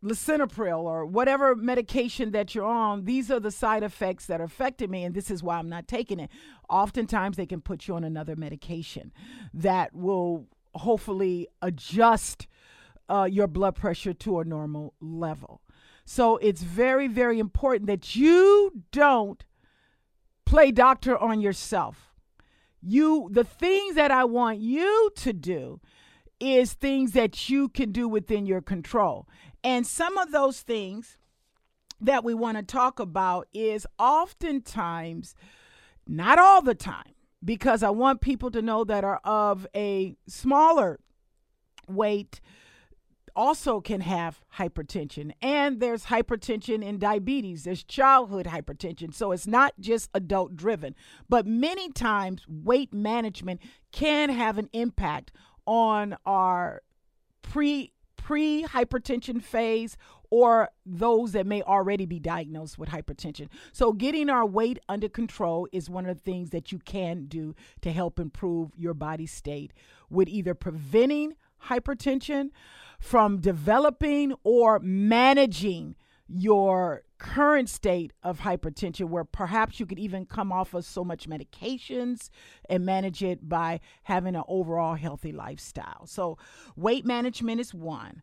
lisinopril 0.02 0.82
or 0.82 1.06
whatever 1.06 1.54
medication 1.56 2.30
that 2.32 2.54
you're 2.54 2.64
on, 2.64 3.04
these 3.04 3.30
are 3.30 3.40
the 3.40 3.50
side 3.50 3.82
effects 3.82 4.26
that 4.26 4.40
are 4.40 4.44
affecting 4.44 4.90
me, 4.90 5.02
and 5.02 5.14
this 5.14 5.30
is 5.30 5.42
why 5.42 5.56
I'm 5.56 5.68
not 5.68 5.88
taking 5.88 6.20
it. 6.20 6.30
Oftentimes, 6.68 7.36
they 7.36 7.46
can 7.46 7.60
put 7.60 7.88
you 7.88 7.94
on 7.94 8.04
another 8.04 8.36
medication 8.36 9.12
that 9.54 9.94
will 9.94 10.46
hopefully 10.74 11.48
adjust 11.62 12.46
uh, 13.08 13.28
your 13.30 13.46
blood 13.46 13.74
pressure 13.74 14.14
to 14.14 14.40
a 14.40 14.44
normal 14.44 14.94
level. 15.00 15.60
So 16.04 16.36
it's 16.38 16.62
very, 16.62 17.08
very 17.08 17.38
important 17.38 17.86
that 17.86 18.14
you 18.14 18.82
don't 18.92 19.44
play 20.44 20.70
doctor 20.70 21.16
on 21.16 21.40
yourself. 21.40 22.14
You, 22.82 23.28
the 23.30 23.44
things 23.44 23.94
that 23.94 24.10
I 24.10 24.24
want 24.24 24.58
you 24.58 25.10
to 25.16 25.32
do 25.32 25.80
is 26.38 26.74
things 26.74 27.12
that 27.12 27.48
you 27.48 27.68
can 27.68 27.92
do 27.92 28.06
within 28.06 28.44
your 28.44 28.60
control. 28.60 29.26
And 29.62 29.86
some 29.86 30.18
of 30.18 30.30
those 30.30 30.60
things 30.60 31.16
that 32.00 32.24
we 32.24 32.34
want 32.34 32.58
to 32.58 32.62
talk 32.62 33.00
about 33.00 33.48
is 33.54 33.86
oftentimes, 33.98 35.34
not 36.06 36.38
all 36.38 36.60
the 36.60 36.74
time, 36.74 37.13
because 37.44 37.82
I 37.82 37.90
want 37.90 38.20
people 38.20 38.50
to 38.50 38.62
know 38.62 38.84
that 38.84 39.04
are 39.04 39.20
of 39.24 39.66
a 39.74 40.16
smaller 40.26 40.98
weight 41.86 42.40
also 43.36 43.80
can 43.80 44.00
have 44.00 44.40
hypertension. 44.56 45.32
And 45.42 45.80
there's 45.80 46.06
hypertension 46.06 46.84
in 46.84 46.98
diabetes, 46.98 47.64
there's 47.64 47.82
childhood 47.84 48.46
hypertension. 48.46 49.12
So 49.12 49.32
it's 49.32 49.46
not 49.46 49.74
just 49.80 50.08
adult 50.14 50.56
driven, 50.56 50.94
but 51.28 51.46
many 51.46 51.90
times 51.90 52.44
weight 52.48 52.94
management 52.94 53.60
can 53.92 54.30
have 54.30 54.58
an 54.58 54.68
impact 54.72 55.32
on 55.66 56.16
our 56.24 56.82
pre 57.42 57.92
pre 58.16 58.64
hypertension 58.64 59.42
phase 59.42 59.96
or 60.34 60.68
those 60.84 61.30
that 61.30 61.46
may 61.46 61.62
already 61.62 62.06
be 62.06 62.18
diagnosed 62.18 62.76
with 62.76 62.88
hypertension. 62.88 63.46
So, 63.72 63.92
getting 63.92 64.28
our 64.28 64.44
weight 64.44 64.80
under 64.88 65.08
control 65.08 65.68
is 65.70 65.88
one 65.88 66.06
of 66.06 66.16
the 66.16 66.22
things 66.24 66.50
that 66.50 66.72
you 66.72 66.80
can 66.80 67.26
do 67.26 67.54
to 67.82 67.92
help 67.92 68.18
improve 68.18 68.72
your 68.76 68.94
body 68.94 69.26
state 69.26 69.72
with 70.10 70.26
either 70.26 70.52
preventing 70.52 71.34
hypertension 71.68 72.50
from 72.98 73.38
developing 73.40 74.34
or 74.42 74.80
managing 74.80 75.94
your 76.26 77.04
current 77.18 77.68
state 77.68 78.12
of 78.24 78.40
hypertension 78.40 79.08
where 79.08 79.24
perhaps 79.24 79.78
you 79.78 79.86
could 79.86 80.00
even 80.00 80.26
come 80.26 80.50
off 80.50 80.74
of 80.74 80.84
so 80.84 81.04
much 81.04 81.28
medications 81.28 82.28
and 82.68 82.84
manage 82.84 83.22
it 83.22 83.48
by 83.48 83.78
having 84.02 84.34
an 84.34 84.42
overall 84.48 84.96
healthy 84.96 85.30
lifestyle. 85.30 86.06
So 86.06 86.38
weight 86.74 87.06
management 87.06 87.60
is 87.60 87.72
one. 87.72 88.22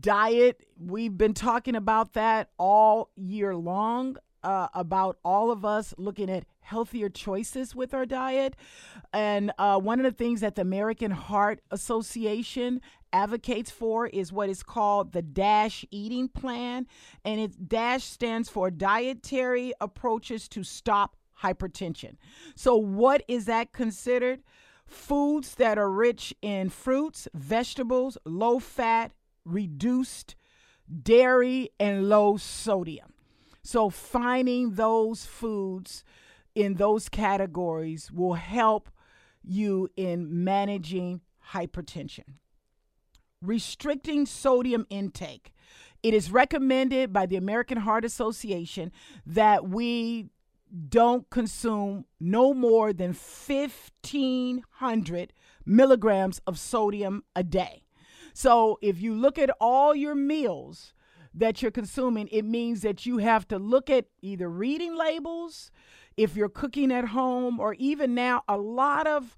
Diet, 0.00 0.66
we've 0.78 1.16
been 1.16 1.34
talking 1.34 1.76
about 1.76 2.14
that 2.14 2.50
all 2.58 3.10
year 3.16 3.54
long. 3.54 4.16
Uh, 4.42 4.68
about 4.74 5.18
all 5.24 5.50
of 5.50 5.64
us 5.64 5.92
looking 5.98 6.30
at 6.30 6.44
healthier 6.60 7.08
choices 7.08 7.74
with 7.74 7.92
our 7.92 8.06
diet. 8.06 8.54
And 9.12 9.50
uh, 9.58 9.80
one 9.80 9.98
of 9.98 10.04
the 10.04 10.12
things 10.12 10.40
that 10.40 10.54
the 10.54 10.62
American 10.62 11.10
Heart 11.10 11.62
Association 11.72 12.80
advocates 13.12 13.72
for 13.72 14.06
is 14.06 14.32
what 14.32 14.48
is 14.48 14.62
called 14.62 15.12
the 15.12 15.22
DASH 15.22 15.84
eating 15.90 16.28
plan. 16.28 16.86
And 17.24 17.40
it 17.40 17.68
DASH 17.68 18.04
stands 18.04 18.48
for 18.48 18.70
Dietary 18.70 19.72
Approaches 19.80 20.48
to 20.50 20.62
Stop 20.62 21.16
Hypertension. 21.42 22.16
So, 22.54 22.76
what 22.76 23.24
is 23.26 23.46
that 23.46 23.72
considered? 23.72 24.42
Foods 24.86 25.56
that 25.56 25.78
are 25.78 25.90
rich 25.90 26.32
in 26.42 26.68
fruits, 26.68 27.26
vegetables, 27.34 28.16
low 28.24 28.60
fat, 28.60 29.10
reduced 29.46 30.36
dairy, 31.02 31.70
and 31.80 32.08
low 32.08 32.36
sodium. 32.36 33.12
So, 33.62 33.90
finding 33.90 34.74
those 34.74 35.26
foods 35.26 36.04
in 36.54 36.74
those 36.74 37.08
categories 37.08 38.12
will 38.12 38.34
help 38.34 38.88
you 39.42 39.88
in 39.96 40.44
managing 40.44 41.22
hypertension 41.52 42.34
restricting 43.42 44.24
sodium 44.26 44.86
intake. 44.90 45.52
It 46.02 46.12
is 46.14 46.30
recommended 46.30 47.12
by 47.12 47.26
the 47.26 47.36
American 47.36 47.78
Heart 47.78 48.04
Association 48.04 48.90
that 49.24 49.68
we 49.68 50.26
don't 50.88 51.30
consume 51.30 52.06
no 52.20 52.52
more 52.52 52.92
than 52.92 53.12
1,500 53.12 55.32
milligrams 55.64 56.40
of 56.46 56.58
sodium 56.58 57.22
a 57.34 57.44
day. 57.44 57.85
So 58.36 58.78
if 58.82 59.00
you 59.00 59.14
look 59.14 59.38
at 59.38 59.48
all 59.62 59.94
your 59.94 60.14
meals 60.14 60.92
that 61.32 61.62
you're 61.62 61.70
consuming, 61.70 62.28
it 62.30 62.44
means 62.44 62.82
that 62.82 63.06
you 63.06 63.16
have 63.16 63.48
to 63.48 63.58
look 63.58 63.88
at 63.88 64.08
either 64.20 64.46
reading 64.50 64.94
labels, 64.94 65.70
if 66.18 66.36
you're 66.36 66.50
cooking 66.50 66.92
at 66.92 67.06
home, 67.06 67.58
or 67.58 67.72
even 67.78 68.14
now, 68.14 68.42
a 68.46 68.58
lot 68.58 69.06
of 69.06 69.34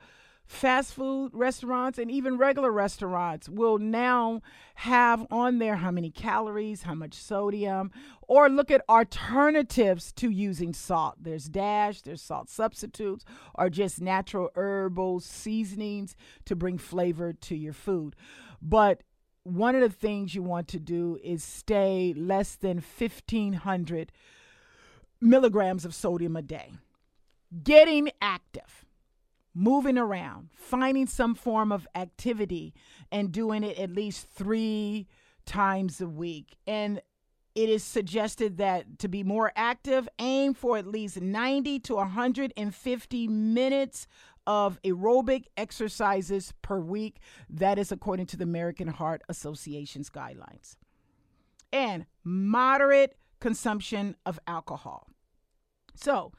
fast 0.49 0.95
food 0.95 1.31
restaurants 1.33 1.97
and 1.97 2.11
even 2.11 2.39
regular 2.39 2.73
restaurants 2.73 3.49
will 3.49 3.79
now 3.79 4.41
have 4.75 5.25
on 5.31 5.59
there 5.59 5.77
how 5.77 5.93
many 5.93 6.11
calories, 6.11 6.83
how 6.83 6.95
much 6.95 7.15
sodium, 7.15 7.93
or 8.23 8.49
look 8.49 8.69
at 8.69 8.83
alternatives 8.89 10.11
to 10.11 10.29
using 10.29 10.73
salt. 10.73 11.15
There's 11.21 11.49
dash, 11.49 12.01
there's 12.01 12.23
salt 12.23 12.49
substitutes, 12.49 13.25
or 13.55 13.71
just 13.71 14.01
natural 14.01 14.51
herbal 14.57 15.21
seasonings 15.21 16.17
to 16.47 16.57
bring 16.57 16.79
flavor 16.79 17.33
to 17.33 17.55
your 17.55 17.75
food. 17.75 18.17
But 18.61 19.03
one 19.45 19.75
of 19.75 19.81
the 19.81 19.89
things 19.89 20.35
you 20.35 20.43
want 20.43 20.69
to 20.69 20.79
do 20.79 21.19
is 21.23 21.43
stay 21.43 22.15
less 22.17 22.55
than 22.55 22.77
1500 22.77 24.13
milligrams 25.21 25.85
of 25.85 25.95
sodium 25.95 26.37
a 26.37 26.43
day. 26.43 26.73
Getting 27.63 28.11
active 28.21 28.85
moving 29.55 29.99
around, 29.99 30.51
finding 30.55 31.07
some 31.07 31.35
form 31.35 31.73
of 31.73 31.87
activity, 31.95 32.73
and 33.11 33.33
doing 33.33 33.65
it 33.65 33.79
at 33.79 33.91
least 33.91 34.29
three 34.31 35.09
times 35.45 36.01
a 36.01 36.07
week. 36.07 36.57
And 36.67 37.01
it 37.59 37.69
is 37.69 37.83
suggested 37.83 38.59
that 38.59 39.01
to 39.01 39.09
be 39.09 39.25
more 39.25 39.51
active, 39.57 40.09
aim 40.21 40.55
for 40.55 40.79
at 40.79 40.87
least 40.87 41.21
90 41.21 41.81
to 41.81 41.97
150 41.97 43.27
minutes 43.27 44.07
of 44.47 44.81
aerobic 44.83 45.47
exercises 45.57 46.55
per 46.63 46.79
week. 46.79 47.19
That 47.51 47.77
is 47.77 47.91
according 47.91 48.27
to 48.27 48.37
the 48.37 48.45
American 48.45 48.87
Heart 48.87 49.23
Association's 49.29 50.09
guidelines. 50.09 50.77
And 51.73 52.07
moderate 52.23 53.17
consumption 53.41 54.15
of 54.25 54.39
alcohol. 54.47 55.09
So, 55.97 56.31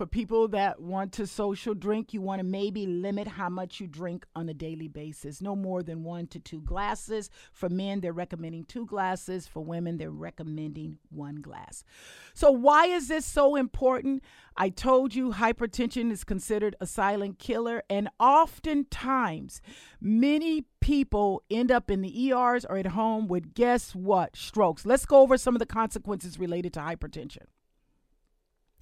for 0.00 0.06
people 0.06 0.48
that 0.48 0.80
want 0.80 1.12
to 1.12 1.26
social 1.26 1.74
drink, 1.74 2.14
you 2.14 2.22
want 2.22 2.38
to 2.38 2.42
maybe 2.42 2.86
limit 2.86 3.28
how 3.28 3.50
much 3.50 3.80
you 3.80 3.86
drink 3.86 4.24
on 4.34 4.48
a 4.48 4.54
daily 4.54 4.88
basis. 4.88 5.42
No 5.42 5.54
more 5.54 5.82
than 5.82 6.04
one 6.04 6.26
to 6.28 6.40
two 6.40 6.62
glasses. 6.62 7.28
For 7.52 7.68
men, 7.68 8.00
they're 8.00 8.14
recommending 8.14 8.64
two 8.64 8.86
glasses. 8.86 9.46
For 9.46 9.62
women, 9.62 9.98
they're 9.98 10.10
recommending 10.10 10.96
one 11.10 11.42
glass. 11.42 11.84
So, 12.32 12.50
why 12.50 12.86
is 12.86 13.08
this 13.08 13.26
so 13.26 13.56
important? 13.56 14.22
I 14.56 14.70
told 14.70 15.14
you 15.14 15.32
hypertension 15.32 16.10
is 16.10 16.24
considered 16.24 16.76
a 16.80 16.86
silent 16.86 17.38
killer, 17.38 17.82
and 17.90 18.08
oftentimes, 18.18 19.60
many 20.00 20.64
people 20.80 21.42
end 21.50 21.70
up 21.70 21.90
in 21.90 22.00
the 22.00 22.32
ERs 22.32 22.64
or 22.64 22.78
at 22.78 22.86
home 22.86 23.28
with 23.28 23.52
guess 23.52 23.94
what? 23.94 24.34
Strokes. 24.34 24.86
Let's 24.86 25.04
go 25.04 25.20
over 25.20 25.36
some 25.36 25.54
of 25.54 25.58
the 25.58 25.66
consequences 25.66 26.38
related 26.38 26.72
to 26.72 26.80
hypertension. 26.80 27.44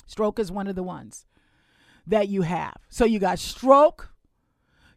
Stroke 0.09 0.39
is 0.39 0.51
one 0.51 0.67
of 0.67 0.75
the 0.75 0.83
ones 0.83 1.27
that 2.07 2.29
you 2.29 2.43
have. 2.43 2.79
So 2.89 3.05
you 3.05 3.19
got 3.19 3.39
stroke, 3.39 4.11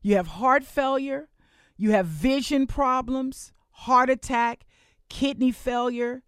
you 0.02 0.16
have 0.16 0.28
heart 0.28 0.64
failure, 0.64 1.28
you 1.78 1.92
have 1.92 2.06
vision 2.06 2.66
problems, 2.66 3.52
heart 3.72 4.10
attack, 4.10 4.66
kidney 5.10 5.52
failure, 5.52 6.24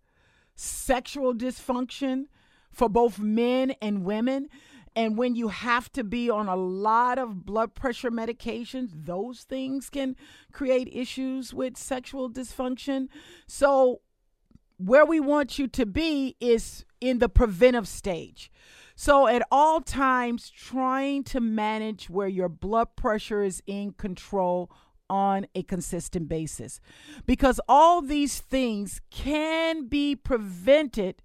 sexual 0.56 1.34
dysfunction 1.34 2.26
for 2.72 2.90
both 2.90 3.18
men 3.18 3.74
and 3.82 4.04
women. 4.04 4.50
And 4.96 5.18
when 5.18 5.34
you 5.36 5.48
have 5.48 5.90
to 5.94 6.04
be 6.04 6.30
on 6.30 6.50
a 6.50 6.56
lot 6.58 7.18
of 7.18 7.46
blood 7.46 7.74
pressure 7.74 8.12
medications, 8.12 8.90
those 8.94 9.44
things 9.44 9.90
can 9.90 10.18
create 10.52 10.90
issues 10.92 11.54
with 11.54 11.78
sexual 11.78 12.30
dysfunction. 12.30 13.08
So, 13.48 14.02
where 14.78 15.06
we 15.06 15.20
want 15.20 15.58
you 15.58 15.68
to 15.70 15.86
be 15.86 16.36
is 16.42 16.84
in 17.04 17.20
the 17.20 17.30
preventive 17.30 17.88
stage. 17.88 18.50
So, 18.96 19.28
at 19.28 19.42
all 19.52 19.82
times, 19.82 20.50
trying 20.50 21.24
to 21.26 21.40
manage 21.40 22.10
where 22.10 22.28
your 22.28 22.50
blood 22.50 22.96
pressure 22.96 23.44
is 23.44 23.62
in 23.66 23.94
control 23.94 24.72
on 25.10 25.48
a 25.54 25.64
consistent 25.64 26.30
basis. 26.30 26.80
Because 27.26 27.60
all 27.68 28.02
these 28.02 28.40
things 28.40 29.02
can 29.12 29.88
be 29.88 30.16
prevented 30.16 31.22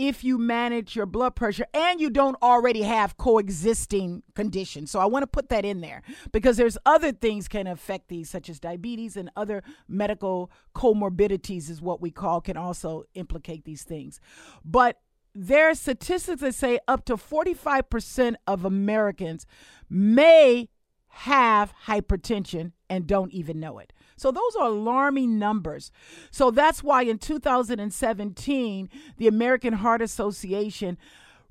if 0.00 0.24
you 0.24 0.38
manage 0.38 0.96
your 0.96 1.04
blood 1.04 1.36
pressure 1.36 1.66
and 1.74 2.00
you 2.00 2.08
don't 2.08 2.42
already 2.42 2.80
have 2.80 3.18
coexisting 3.18 4.22
conditions. 4.34 4.90
So 4.90 4.98
I 4.98 5.04
want 5.04 5.24
to 5.24 5.26
put 5.26 5.50
that 5.50 5.66
in 5.66 5.82
there 5.82 6.00
because 6.32 6.56
there's 6.56 6.78
other 6.86 7.12
things 7.12 7.48
can 7.48 7.66
affect 7.66 8.08
these 8.08 8.30
such 8.30 8.48
as 8.48 8.58
diabetes 8.58 9.18
and 9.18 9.30
other 9.36 9.62
medical 9.88 10.50
comorbidities 10.74 11.68
is 11.68 11.82
what 11.82 12.00
we 12.00 12.10
call 12.10 12.40
can 12.40 12.56
also 12.56 13.04
implicate 13.12 13.66
these 13.66 13.82
things. 13.82 14.20
But 14.64 15.02
there 15.34 15.68
are 15.68 15.74
statistics 15.74 16.40
that 16.40 16.54
say 16.54 16.78
up 16.88 17.04
to 17.04 17.16
45% 17.16 18.36
of 18.46 18.64
Americans 18.64 19.44
may 19.90 20.70
have 21.08 21.74
hypertension 21.84 22.72
and 22.88 23.06
don't 23.06 23.32
even 23.32 23.60
know 23.60 23.78
it. 23.78 23.92
So 24.20 24.30
those 24.30 24.54
are 24.54 24.66
alarming 24.66 25.38
numbers. 25.38 25.90
So 26.30 26.50
that's 26.50 26.82
why 26.82 27.04
in 27.04 27.16
2017, 27.16 28.90
the 29.16 29.26
American 29.26 29.72
Heart 29.72 30.02
Association 30.02 30.98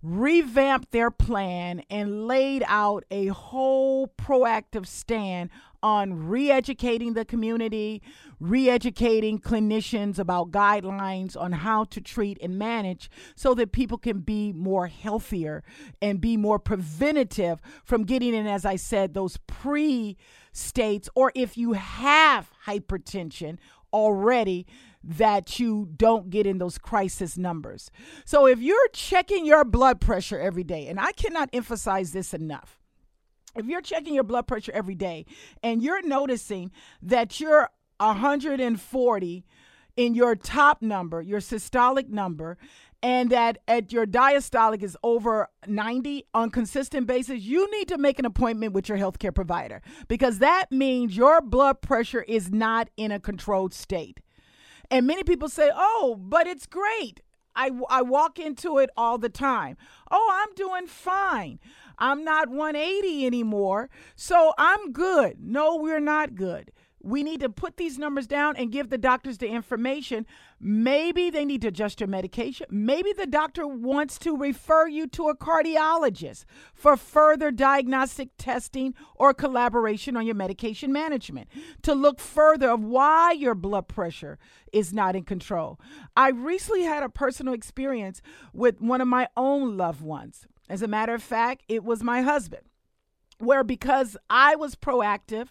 revamped 0.02 0.92
their 0.92 1.12
plan 1.12 1.84
and 1.90 2.28
laid 2.28 2.64
out 2.68 3.04
a 3.12 3.28
whole 3.28 4.08
proactive 4.08 4.86
stand 4.86 5.50
on 5.82 6.28
re 6.28 6.52
educating 6.52 7.14
the 7.14 7.26
community, 7.26 8.02
re 8.40 8.70
educating 8.70 9.40
clinicians 9.40 10.20
about 10.20 10.52
guidelines 10.52 11.40
on 11.40 11.52
how 11.52 11.84
to 11.86 12.02
treat 12.02 12.38
and 12.42 12.58
manage 12.58 13.10
so 13.36 13.54
that 13.54 13.72
people 13.72 13.98
can 13.98 14.20
be 14.20 14.52
more 14.52 14.88
healthier 14.88 15.64
and 16.02 16.20
be 16.20 16.36
more 16.36 16.60
preventative 16.60 17.62
from 17.84 18.04
getting 18.04 18.34
in, 18.34 18.48
as 18.48 18.66
I 18.66 18.76
said, 18.76 19.14
those 19.14 19.38
pre 19.48 20.18
states, 20.52 21.10
or 21.16 21.32
if 21.36 21.58
you 21.58 21.74
have 21.74 22.52
hypertension 22.66 23.58
already 23.94 24.66
that 25.04 25.60
you 25.60 25.90
don't 25.96 26.30
get 26.30 26.46
in 26.46 26.58
those 26.58 26.78
crisis 26.78 27.38
numbers. 27.38 27.90
So 28.26 28.46
if 28.48 28.60
you're 28.60 28.90
checking 28.94 29.46
your 29.46 29.64
blood 29.64 30.02
pressure 30.02 30.40
every 30.40 30.64
day, 30.64 30.88
and 30.88 31.00
I 31.00 31.12
cannot 31.14 31.50
emphasize 31.54 32.12
this 32.12 32.34
enough, 32.34 32.80
if 33.56 33.66
you're 33.66 33.82
checking 33.82 34.14
your 34.14 34.24
blood 34.24 34.48
pressure 34.48 34.72
every 34.74 34.96
day 34.96 35.26
and 35.64 35.82
you're 35.82 36.06
noticing 36.06 36.72
that 37.02 37.40
you're 37.40 37.70
140 37.98 39.46
in 39.98 40.16
your 40.16 40.36
top 40.36 40.82
number, 40.82 41.22
your 41.22 41.40
systolic 41.40 42.08
number, 42.08 42.58
and 43.02 43.30
that 43.30 43.58
at 43.68 43.92
your 43.92 44.06
diastolic 44.06 44.84
is 44.84 44.98
over 45.04 45.48
90 45.68 46.26
on 46.34 46.50
consistent 46.50 47.08
basis, 47.08 47.42
you 47.42 47.70
need 47.72 47.88
to 47.88 47.98
make 47.98 48.20
an 48.20 48.26
appointment 48.26 48.74
with 48.74 48.90
your 48.90 48.98
healthcare 48.98 49.34
provider 49.34 49.82
because 50.08 50.40
that 50.40 50.72
means 50.72 51.18
your 51.18 51.42
blood 51.42 51.82
pressure 51.82 52.22
is 52.24 52.52
not 52.52 52.90
in 52.98 53.12
a 53.12 53.20
controlled 53.20 53.74
state. 53.74 54.20
And 54.92 55.06
many 55.06 55.24
people 55.24 55.50
say, 55.50 55.72
"Oh, 55.74 56.18
but 56.20 56.48
it's 56.48 56.66
great." 56.66 57.22
I, 57.56 57.72
I 57.90 58.02
walk 58.04 58.40
into 58.40 58.78
it 58.78 58.90
all 58.96 59.18
the 59.18 59.30
time. 59.30 59.76
Oh, 60.10 60.30
I'm 60.32 60.54
doing 60.56 60.88
fine. 60.88 61.60
I'm 61.98 62.24
not 62.24 62.50
180 62.50 63.26
anymore. 63.26 63.90
So 64.16 64.54
I'm 64.58 64.94
good. 64.94 65.38
No, 65.42 65.76
we're 65.76 66.00
not 66.00 66.36
good. 66.36 66.72
We 67.02 67.24
need 67.24 67.42
to 67.42 67.50
put 67.50 67.78
these 67.78 67.98
numbers 67.98 68.28
down 68.28 68.56
and 68.56 68.72
give 68.72 68.90
the 68.90 68.98
doctors 68.98 69.38
the 69.38 69.48
information. 69.48 70.26
Maybe 70.62 71.30
they 71.30 71.46
need 71.46 71.62
to 71.62 71.70
adjust 71.70 72.02
your 72.02 72.08
medication. 72.08 72.68
Maybe 72.70 73.14
the 73.14 73.28
doctor 73.28 73.66
wants 73.66 74.18
to 74.20 74.36
refer 74.36 74.88
you 74.88 75.08
to 75.08 75.30
a 75.30 75.38
cardiologist 75.38 76.44
for 76.74 76.98
further 76.98 77.50
diagnostic 77.50 78.30
testing 78.38 78.94
or 79.16 79.34
collaboration 79.34 80.18
on 80.18 80.26
your 80.26 80.36
medication 80.36 80.92
management 80.92 81.48
to 81.84 81.94
look 81.94 82.20
further 82.20 82.70
of 82.70 82.84
why 82.84 83.32
your 83.32 83.56
blood 83.56 83.88
pressure 83.88 84.38
is 84.74 84.94
not 84.94 85.16
in 85.16 85.24
control. 85.24 85.80
I 86.18 86.30
recently 86.30 86.84
had 86.84 87.04
a 87.04 87.10
personal 87.10 87.54
experience 87.54 88.22
with 88.54 88.82
one 88.82 89.00
of 89.00 89.08
my 89.08 89.30
own 89.38 89.78
loved 89.78 90.02
ones. 90.02 90.46
As 90.70 90.82
a 90.82 90.88
matter 90.88 91.14
of 91.14 91.24
fact, 91.24 91.64
it 91.70 91.84
was 91.84 92.04
my 92.04 92.22
husband 92.22 92.64
where 93.40 93.64
because 93.64 94.18
I 94.30 94.56
was 94.56 94.76
proactive 94.76 95.48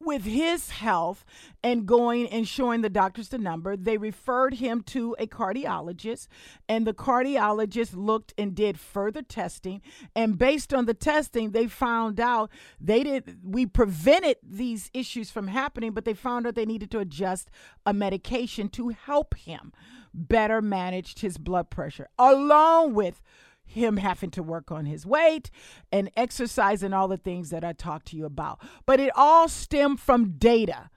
with 0.00 0.24
his 0.24 0.70
health 0.70 1.24
and 1.62 1.86
going 1.86 2.28
and 2.28 2.46
showing 2.46 2.82
the 2.82 2.88
doctors 2.88 3.28
the 3.28 3.38
number, 3.38 3.76
they 3.76 3.98
referred 3.98 4.54
him 4.54 4.82
to 4.82 5.16
a 5.18 5.26
cardiologist, 5.26 6.28
and 6.68 6.86
the 6.86 6.94
cardiologist 6.94 7.94
looked 7.94 8.32
and 8.38 8.54
did 8.54 8.78
further 8.78 9.22
testing. 9.22 9.82
And 10.14 10.38
based 10.38 10.72
on 10.72 10.86
the 10.86 10.94
testing, 10.94 11.50
they 11.50 11.66
found 11.66 12.20
out 12.20 12.50
they 12.80 13.02
did 13.02 13.38
we 13.42 13.66
prevented 13.66 14.36
these 14.42 14.90
issues 14.94 15.30
from 15.30 15.48
happening, 15.48 15.92
but 15.92 16.04
they 16.04 16.14
found 16.14 16.46
out 16.46 16.54
they 16.54 16.66
needed 16.66 16.90
to 16.92 17.00
adjust 17.00 17.50
a 17.84 17.92
medication 17.92 18.68
to 18.70 18.88
help 18.90 19.36
him 19.36 19.72
better 20.14 20.62
manage 20.62 21.20
his 21.20 21.38
blood 21.38 21.70
pressure, 21.70 22.08
along 22.18 22.94
with 22.94 23.20
him 23.68 23.98
having 23.98 24.30
to 24.32 24.42
work 24.42 24.72
on 24.72 24.86
his 24.86 25.06
weight 25.06 25.50
and 25.92 26.10
exercise 26.16 26.82
and 26.82 26.94
all 26.94 27.06
the 27.08 27.16
things 27.16 27.50
that 27.50 27.62
I 27.64 27.72
talked 27.72 28.08
to 28.08 28.16
you 28.16 28.24
about. 28.24 28.60
But 28.86 28.98
it 28.98 29.10
all 29.14 29.48
stemmed 29.48 30.00
from 30.00 30.32
data. 30.38 30.90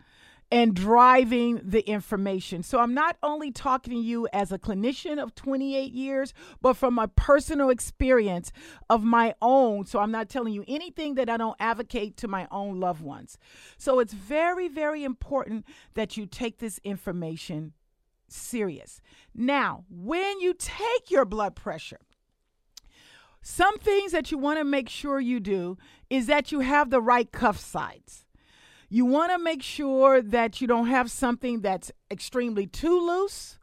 and 0.51 0.75
driving 0.75 1.61
the 1.63 1.79
information. 1.89 2.61
So 2.61 2.79
I'm 2.79 2.93
not 2.93 3.15
only 3.23 3.51
talking 3.51 3.93
to 3.93 3.99
you 3.99 4.27
as 4.33 4.51
a 4.51 4.59
clinician 4.59 5.17
of 5.17 5.33
28 5.33 5.93
years, 5.93 6.33
but 6.61 6.73
from 6.73 6.99
a 6.99 7.07
personal 7.07 7.69
experience 7.69 8.51
of 8.89 9.03
my 9.03 9.33
own. 9.41 9.85
So 9.85 9.99
I'm 9.99 10.11
not 10.11 10.27
telling 10.27 10.53
you 10.53 10.65
anything 10.67 11.15
that 11.15 11.29
I 11.29 11.37
don't 11.37 11.55
advocate 11.59 12.17
to 12.17 12.27
my 12.27 12.47
own 12.51 12.81
loved 12.81 13.01
ones. 13.01 13.37
So 13.77 13.99
it's 13.99 14.13
very, 14.13 14.67
very 14.67 15.05
important 15.05 15.65
that 15.93 16.17
you 16.17 16.25
take 16.25 16.57
this 16.57 16.79
information 16.83 17.71
serious. 18.27 18.99
Now, 19.33 19.85
when 19.89 20.41
you 20.41 20.53
take 20.53 21.09
your 21.09 21.25
blood 21.25 21.55
pressure, 21.55 21.99
some 23.41 23.77
things 23.79 24.11
that 24.11 24.31
you 24.31 24.37
want 24.37 24.59
to 24.59 24.63
make 24.63 24.89
sure 24.89 25.19
you 25.19 25.39
do 25.39 25.77
is 26.09 26.27
that 26.27 26.51
you 26.51 26.59
have 26.59 26.89
the 26.89 27.01
right 27.01 27.31
cuff 27.31 27.57
sides. 27.57 28.25
You 28.89 29.05
want 29.05 29.31
to 29.31 29.39
make 29.39 29.63
sure 29.63 30.21
that 30.21 30.61
you 30.61 30.67
don't 30.67 30.87
have 30.87 31.09
something 31.09 31.61
that's 31.61 31.91
extremely 32.11 32.67
too 32.67 32.99
loose 32.99 33.57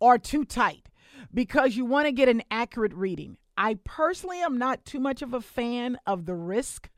or 0.00 0.18
too 0.18 0.44
tight 0.44 0.88
because 1.32 1.76
you 1.76 1.84
want 1.84 2.06
to 2.06 2.12
get 2.12 2.28
an 2.28 2.42
accurate 2.50 2.92
reading. 2.92 3.36
I 3.56 3.78
personally 3.84 4.40
am 4.40 4.58
not 4.58 4.84
too 4.84 4.98
much 4.98 5.22
of 5.22 5.34
a 5.34 5.40
fan 5.40 5.98
of 6.06 6.26
the 6.26 6.34
risk 6.34 6.90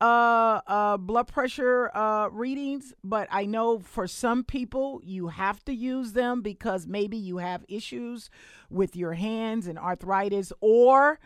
uh, 0.00 0.60
uh, 0.66 0.96
blood 0.96 1.28
pressure 1.28 1.94
uh, 1.94 2.28
readings, 2.30 2.94
but 3.04 3.28
I 3.30 3.44
know 3.44 3.80
for 3.80 4.06
some 4.06 4.44
people 4.44 5.00
you 5.04 5.28
have 5.28 5.62
to 5.66 5.74
use 5.74 6.14
them 6.14 6.40
because 6.40 6.86
maybe 6.86 7.18
you 7.18 7.36
have 7.36 7.64
issues 7.68 8.30
with 8.70 8.96
your 8.96 9.12
hands 9.12 9.66
and 9.66 9.78
arthritis, 9.78 10.54
or 10.62 11.18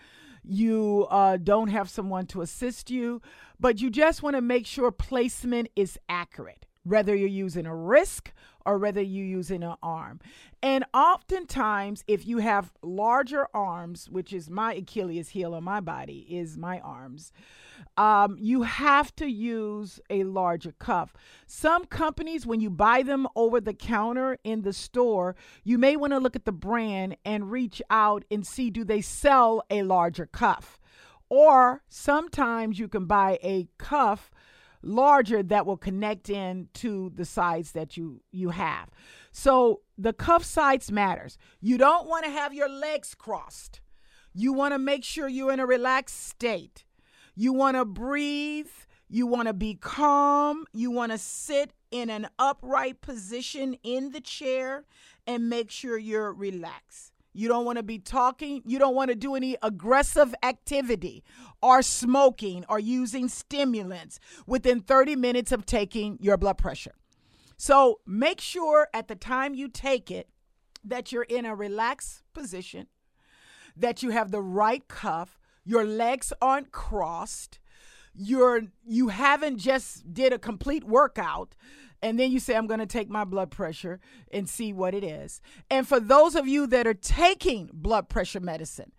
you 0.44 1.06
uh, 1.10 1.36
don't 1.36 1.68
have 1.68 1.88
someone 1.88 2.26
to 2.26 2.42
assist 2.42 2.90
you, 2.90 3.20
but 3.58 3.80
you 3.80 3.90
just 3.90 4.22
want 4.22 4.36
to 4.36 4.42
make 4.42 4.66
sure 4.66 4.90
placement 4.90 5.68
is 5.76 5.98
accurate, 6.08 6.66
whether 6.84 7.14
you're 7.14 7.28
using 7.28 7.66
a 7.66 7.74
wrist 7.74 8.32
or 8.64 8.78
whether 8.78 9.02
you're 9.02 9.26
using 9.26 9.62
an 9.62 9.74
arm. 9.82 10.20
And 10.62 10.84
oftentimes, 10.94 12.04
if 12.06 12.26
you 12.26 12.38
have 12.38 12.72
larger 12.82 13.46
arms, 13.52 14.08
which 14.08 14.32
is 14.32 14.48
my 14.48 14.74
Achilles 14.74 15.30
heel 15.30 15.54
on 15.54 15.64
my 15.64 15.80
body, 15.80 16.26
is 16.30 16.56
my 16.56 16.80
arms 16.80 17.32
um, 17.96 18.36
you 18.40 18.62
have 18.62 19.14
to 19.16 19.26
use 19.26 20.00
a 20.10 20.24
larger 20.24 20.72
cuff. 20.72 21.14
Some 21.46 21.84
companies, 21.84 22.46
when 22.46 22.60
you 22.60 22.70
buy 22.70 23.02
them 23.02 23.26
over 23.36 23.60
the 23.60 23.74
counter 23.74 24.38
in 24.44 24.62
the 24.62 24.72
store, 24.72 25.36
you 25.62 25.78
may 25.78 25.96
want 25.96 26.12
to 26.12 26.18
look 26.18 26.36
at 26.36 26.44
the 26.44 26.52
brand 26.52 27.16
and 27.24 27.50
reach 27.50 27.80
out 27.90 28.24
and 28.30 28.46
see 28.46 28.70
do 28.70 28.84
they 28.84 29.00
sell 29.00 29.62
a 29.70 29.82
larger 29.82 30.26
cuff. 30.26 30.78
Or 31.28 31.82
sometimes 31.88 32.78
you 32.78 32.88
can 32.88 33.06
buy 33.06 33.38
a 33.42 33.68
cuff 33.78 34.30
larger 34.84 35.42
that 35.42 35.66
will 35.66 35.76
connect 35.76 36.28
in 36.28 36.68
to 36.74 37.10
the 37.14 37.24
sides 37.24 37.72
that 37.72 37.96
you 37.96 38.22
you 38.32 38.50
have. 38.50 38.90
So 39.32 39.80
the 39.98 40.12
cuff 40.12 40.44
sides 40.44 40.92
matters. 40.92 41.38
You 41.60 41.78
don't 41.78 42.08
want 42.08 42.24
to 42.24 42.30
have 42.30 42.54
your 42.54 42.68
legs 42.68 43.14
crossed. 43.14 43.80
You 44.32 44.52
want 44.52 44.74
to 44.74 44.78
make 44.78 45.04
sure 45.04 45.28
you're 45.28 45.52
in 45.52 45.60
a 45.60 45.66
relaxed 45.66 46.28
state. 46.28 46.84
You 47.34 47.52
want 47.52 47.76
to 47.76 47.84
breathe. 47.84 48.68
You 49.08 49.26
want 49.26 49.48
to 49.48 49.54
be 49.54 49.74
calm. 49.74 50.66
You 50.72 50.90
want 50.90 51.12
to 51.12 51.18
sit 51.18 51.72
in 51.90 52.10
an 52.10 52.28
upright 52.38 53.00
position 53.00 53.76
in 53.82 54.10
the 54.10 54.20
chair 54.20 54.84
and 55.26 55.48
make 55.48 55.70
sure 55.70 55.96
you're 55.96 56.32
relaxed. 56.32 57.13
You 57.34 57.48
don't 57.48 57.64
want 57.64 57.78
to 57.78 57.82
be 57.82 57.98
talking. 57.98 58.62
You 58.64 58.78
don't 58.78 58.94
want 58.94 59.10
to 59.10 59.16
do 59.16 59.34
any 59.34 59.56
aggressive 59.62 60.34
activity 60.42 61.22
or 61.60 61.82
smoking 61.82 62.64
or 62.68 62.78
using 62.78 63.28
stimulants 63.28 64.20
within 64.46 64.80
30 64.80 65.16
minutes 65.16 65.52
of 65.52 65.66
taking 65.66 66.16
your 66.20 66.36
blood 66.36 66.58
pressure. 66.58 66.94
So 67.56 68.00
make 68.06 68.40
sure 68.40 68.88
at 68.94 69.08
the 69.08 69.16
time 69.16 69.54
you 69.54 69.68
take 69.68 70.10
it 70.10 70.28
that 70.84 71.12
you're 71.12 71.22
in 71.24 71.44
a 71.44 71.54
relaxed 71.54 72.22
position, 72.32 72.86
that 73.76 74.02
you 74.02 74.10
have 74.10 74.30
the 74.30 74.42
right 74.42 74.86
cuff, 74.88 75.38
your 75.64 75.84
legs 75.84 76.32
aren't 76.40 76.72
crossed 76.72 77.58
you're 78.14 78.62
you 78.86 79.08
haven't 79.08 79.58
just 79.58 80.12
did 80.14 80.32
a 80.32 80.38
complete 80.38 80.84
workout 80.84 81.54
and 82.04 82.20
then 82.20 82.30
you 82.30 82.38
say 82.38 82.54
i'm 82.54 82.66
going 82.66 82.80
to 82.80 82.86
take 82.86 83.08
my 83.08 83.24
blood 83.24 83.50
pressure 83.50 83.98
and 84.30 84.48
see 84.48 84.72
what 84.72 84.94
it 84.94 85.02
is 85.02 85.40
and 85.70 85.88
for 85.88 85.98
those 85.98 86.36
of 86.36 86.46
you 86.46 86.66
that 86.66 86.86
are 86.86 86.94
taking 86.94 87.68
blood 87.72 88.08
pressure 88.08 88.40
medicine 88.40 88.92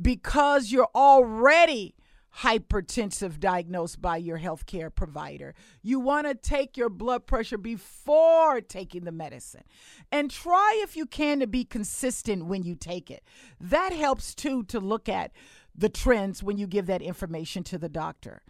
because 0.00 0.70
you're 0.70 0.88
already 0.94 1.94
hypertensive 2.38 3.38
diagnosed 3.38 4.00
by 4.00 4.16
your 4.16 4.38
healthcare 4.38 4.94
provider. 4.94 5.54
You 5.82 6.00
want 6.00 6.26
to 6.26 6.34
take 6.34 6.76
your 6.76 6.88
blood 6.88 7.26
pressure 7.26 7.58
before 7.58 8.60
taking 8.60 9.04
the 9.04 9.12
medicine. 9.12 9.64
And 10.10 10.30
try 10.30 10.80
if 10.82 10.96
you 10.96 11.06
can 11.06 11.40
to 11.40 11.46
be 11.46 11.64
consistent 11.64 12.46
when 12.46 12.62
you 12.62 12.74
take 12.74 13.10
it. 13.10 13.22
That 13.60 13.92
helps 13.92 14.34
too 14.34 14.62
to 14.64 14.80
look 14.80 15.08
at 15.08 15.32
the 15.74 15.88
trends 15.88 16.42
when 16.42 16.58
you 16.58 16.66
give 16.66 16.86
that 16.86 17.02
information 17.02 17.64
to 17.64 17.78
the 17.78 17.88
doctor. 17.88 18.42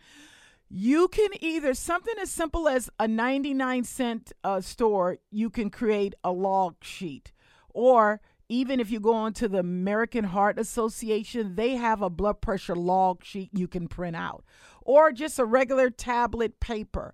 You 0.75 1.09
can 1.09 1.29
either 1.41 1.75
something 1.75 2.15
as 2.19 2.31
simple 2.31 2.67
as 2.67 2.89
a 2.99 3.07
99 3.07 3.85
cent 3.85 4.33
uh, 4.43 4.63
store, 4.63 5.19
you 5.31 5.51
can 5.51 5.69
create 5.69 6.15
a 6.25 6.33
log 6.33 6.77
sheet. 6.81 7.31
Or 7.75 8.23
even 8.49 8.81
if 8.81 8.91
you 8.91 8.99
go 8.99 9.13
on 9.13 9.35
to 9.35 9.49
the 9.49 9.59
American 9.59 10.25
Heart 10.25 10.59
Association, 10.59 11.57
they 11.57 11.77
have 11.77 12.01
a 12.01 12.09
blood 12.09 12.41
pressure 12.41 12.75
log 12.75 13.23
sheet 13.23 13.51
you 13.53 13.69
can 13.69 13.87
print 13.87 14.17
out. 14.17 14.47
Or 14.81 15.13
just 15.13 15.39
a 15.39 15.45
regular 15.45 15.91
tablet 15.91 16.59
paper 16.59 17.13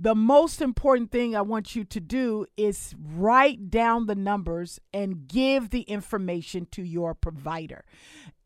the 0.00 0.14
most 0.14 0.62
important 0.62 1.10
thing 1.10 1.36
I 1.36 1.42
want 1.42 1.76
you 1.76 1.84
to 1.84 2.00
do 2.00 2.46
is 2.56 2.94
write 2.98 3.70
down 3.70 4.06
the 4.06 4.14
numbers 4.14 4.80
and 4.94 5.28
give 5.28 5.68
the 5.68 5.82
information 5.82 6.66
to 6.72 6.82
your 6.82 7.14
provider. 7.14 7.84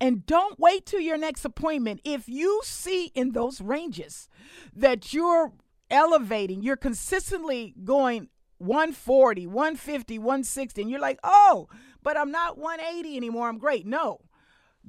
And 0.01 0.27
don't 0.27 0.59
wait 0.59 0.85
till 0.85 0.99
your 0.99 1.17
next 1.17 1.45
appointment. 1.45 2.01
If 2.03 2.29
you 2.29 2.61
see 2.65 3.13
in 3.15 3.33
those 3.33 3.61
ranges 3.61 4.29
that 4.75 5.15
you're 5.15 5.53
elevating, 5.91 6.65
you're 6.65 6.77
consistently 6.77 7.73
going 7.85 8.31
140, 8.59 9.47
150, 9.47 10.19
160, 10.19 10.83
and 10.83 10.91
you're 10.91 10.99
like, 10.99 11.21
oh, 11.23 11.69
but 12.03 12.19
I'm 12.19 12.33
not 12.33 12.59
180 12.59 13.17
anymore. 13.17 13.49
I'm 13.49 13.59
great. 13.59 13.87
No, 13.87 14.19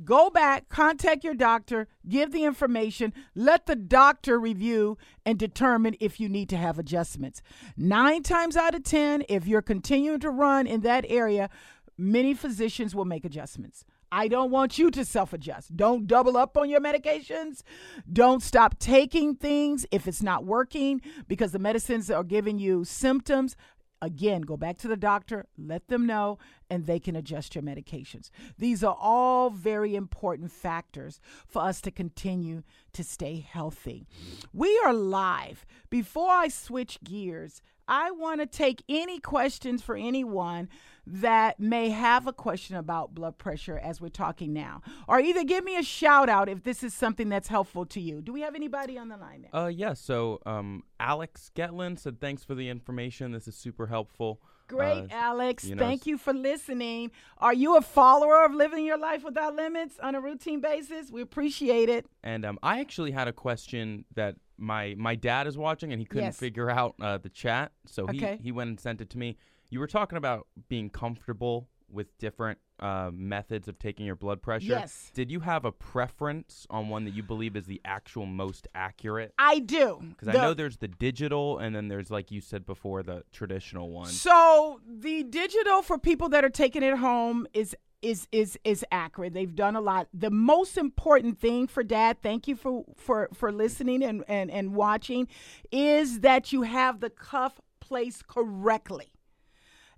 Go 0.03 0.29
back, 0.29 0.67
contact 0.67 1.23
your 1.23 1.33
doctor, 1.33 1.87
give 2.07 2.31
the 2.31 2.43
information, 2.43 3.13
let 3.33 3.65
the 3.65 3.75
doctor 3.75 4.37
review 4.37 4.97
and 5.25 5.39
determine 5.39 5.95
if 5.99 6.19
you 6.19 6.27
need 6.27 6.49
to 6.49 6.57
have 6.57 6.77
adjustments. 6.77 7.41
Nine 7.77 8.21
times 8.21 8.57
out 8.57 8.75
of 8.75 8.83
10, 8.83 9.23
if 9.29 9.47
you're 9.47 9.61
continuing 9.61 10.19
to 10.19 10.29
run 10.29 10.67
in 10.67 10.81
that 10.81 11.05
area, 11.07 11.49
many 11.97 12.33
physicians 12.33 12.93
will 12.93 13.05
make 13.05 13.23
adjustments. 13.23 13.85
I 14.11 14.27
don't 14.27 14.51
want 14.51 14.77
you 14.77 14.91
to 14.91 15.03
self 15.03 15.33
adjust. 15.33 15.75
Don't 15.75 16.07
double 16.07 16.37
up 16.37 16.57
on 16.57 16.69
your 16.69 16.79
medications. 16.79 17.63
Don't 18.11 18.41
stop 18.41 18.79
taking 18.79 19.35
things 19.35 19.85
if 19.91 20.07
it's 20.07 20.21
not 20.21 20.45
working 20.45 21.01
because 21.27 21.51
the 21.51 21.59
medicines 21.59 22.09
are 22.11 22.23
giving 22.23 22.59
you 22.59 22.85
symptoms. 22.85 23.55
Again, 24.01 24.41
go 24.41 24.57
back 24.57 24.77
to 24.79 24.87
the 24.87 24.97
doctor, 24.97 25.47
let 25.57 25.87
them 25.87 26.05
know, 26.05 26.37
and 26.69 26.85
they 26.85 26.99
can 26.99 27.15
adjust 27.15 27.55
your 27.55 27.63
medications. 27.63 28.29
These 28.57 28.83
are 28.83 28.97
all 28.99 29.49
very 29.49 29.95
important 29.95 30.51
factors 30.51 31.19
for 31.47 31.61
us 31.61 31.81
to 31.81 31.91
continue 31.91 32.63
to 32.93 33.03
stay 33.03 33.39
healthy. 33.39 34.05
We 34.53 34.79
are 34.85 34.93
live. 34.93 35.65
Before 35.89 36.31
I 36.31 36.49
switch 36.49 36.99
gears, 37.03 37.61
I 37.87 38.11
want 38.11 38.41
to 38.41 38.45
take 38.45 38.83
any 38.89 39.19
questions 39.19 39.81
for 39.81 39.95
anyone 39.95 40.69
that 41.07 41.59
may 41.59 41.89
have 41.89 42.25
a 42.25 42.33
question 42.33 42.75
about 42.75 43.13
blood 43.13 43.37
pressure 43.37 43.77
as 43.77 44.01
we're 44.01 44.09
talking 44.09 44.53
now. 44.53 44.81
Or 45.07 45.19
either 45.19 45.43
give 45.43 45.63
me 45.63 45.77
a 45.77 45.83
shout 45.83 46.29
out 46.29 46.49
if 46.49 46.63
this 46.63 46.83
is 46.83 46.93
something 46.93 47.29
that's 47.29 47.47
helpful 47.47 47.85
to 47.87 48.01
you. 48.01 48.21
Do 48.21 48.33
we 48.33 48.41
have 48.41 48.55
anybody 48.55 48.97
on 48.97 49.09
the 49.09 49.17
line 49.17 49.43
There? 49.43 49.61
Uh, 49.61 49.67
yeah. 49.67 49.93
So, 49.93 50.39
um, 50.45 50.83
Alex 50.99 51.51
Getlin 51.55 51.99
said, 51.99 52.19
thanks 52.19 52.43
for 52.43 52.55
the 52.55 52.69
information. 52.69 53.31
This 53.31 53.47
is 53.47 53.55
super 53.55 53.87
helpful. 53.87 54.41
Great, 54.67 55.03
uh, 55.03 55.07
Alex. 55.11 55.65
You 55.65 55.75
know, 55.75 55.83
Thank 55.83 56.07
you 56.07 56.17
for 56.17 56.33
listening. 56.33 57.11
Are 57.37 57.53
you 57.53 57.77
a 57.77 57.81
follower 57.81 58.43
of 58.43 58.53
Living 58.53 58.83
Your 58.83 58.97
Life 58.97 59.23
Without 59.23 59.55
Limits 59.55 59.99
on 59.99 60.15
a 60.15 60.19
routine 60.21 60.59
basis? 60.59 61.11
We 61.11 61.21
appreciate 61.21 61.87
it. 61.87 62.07
And 62.23 62.45
um, 62.45 62.57
I 62.63 62.79
actually 62.79 63.11
had 63.11 63.27
a 63.27 63.33
question 63.33 64.05
that 64.15 64.37
my 64.57 64.95
my 64.97 65.15
dad 65.15 65.47
is 65.47 65.57
watching, 65.57 65.91
and 65.91 65.99
he 65.99 66.05
couldn't 66.05 66.25
yes. 66.25 66.37
figure 66.37 66.69
out 66.69 66.95
uh, 67.01 67.17
the 67.17 67.29
chat, 67.29 67.71
so 67.85 68.03
okay. 68.03 68.37
he 68.37 68.45
he 68.45 68.51
went 68.51 68.69
and 68.69 68.79
sent 68.79 69.01
it 69.01 69.09
to 69.11 69.17
me. 69.17 69.37
You 69.69 69.79
were 69.79 69.87
talking 69.87 70.17
about 70.17 70.47
being 70.69 70.89
comfortable 70.89 71.67
with 71.89 72.17
different 72.17 72.59
uh, 72.79 73.09
methods 73.13 73.67
of 73.67 73.79
taking 73.79 74.05
your 74.05 74.15
blood 74.15 74.41
pressure. 74.41 74.67
Yes. 74.67 75.11
Did 75.13 75.31
you 75.31 75.39
have 75.39 75.65
a 75.65 75.71
preference 75.71 76.67
on 76.69 76.89
one 76.89 77.05
that 77.05 77.13
you 77.13 77.23
believe 77.23 77.55
is 77.55 77.65
the 77.65 77.81
actual 77.85 78.25
most 78.25 78.67
accurate? 78.75 79.33
I 79.39 79.59
do. 79.59 79.99
Because 80.09 80.27
I 80.27 80.33
know 80.33 80.53
there's 80.53 80.77
the 80.77 80.87
digital, 80.87 81.57
and 81.57 81.75
then 81.75 81.87
there's 81.87 82.11
like 82.11 82.31
you 82.31 82.41
said 82.41 82.65
before, 82.65 83.03
the 83.03 83.23
traditional 83.31 83.89
one. 83.89 84.09
So 84.09 84.81
the 84.87 85.23
digital 85.23 85.81
for 85.81 85.97
people 85.97 86.29
that 86.29 86.43
are 86.43 86.49
taking 86.49 86.83
it 86.83 86.97
home 86.97 87.47
is 87.53 87.75
is 88.05 88.27
is 88.31 88.57
is 88.63 88.85
accurate. 88.91 89.33
They've 89.33 89.55
done 89.55 89.75
a 89.75 89.81
lot. 89.81 90.07
The 90.13 90.29
most 90.29 90.77
important 90.77 91.39
thing 91.39 91.67
for 91.67 91.83
dad, 91.83 92.21
thank 92.21 92.47
you 92.47 92.55
for 92.55 92.85
for 92.95 93.29
for 93.33 93.51
listening 93.51 94.03
and 94.03 94.23
and 94.27 94.51
and 94.51 94.75
watching, 94.75 95.27
is 95.71 96.19
that 96.19 96.53
you 96.53 96.61
have 96.61 96.99
the 96.99 97.09
cuff 97.09 97.59
placed 97.79 98.27
correctly 98.27 99.11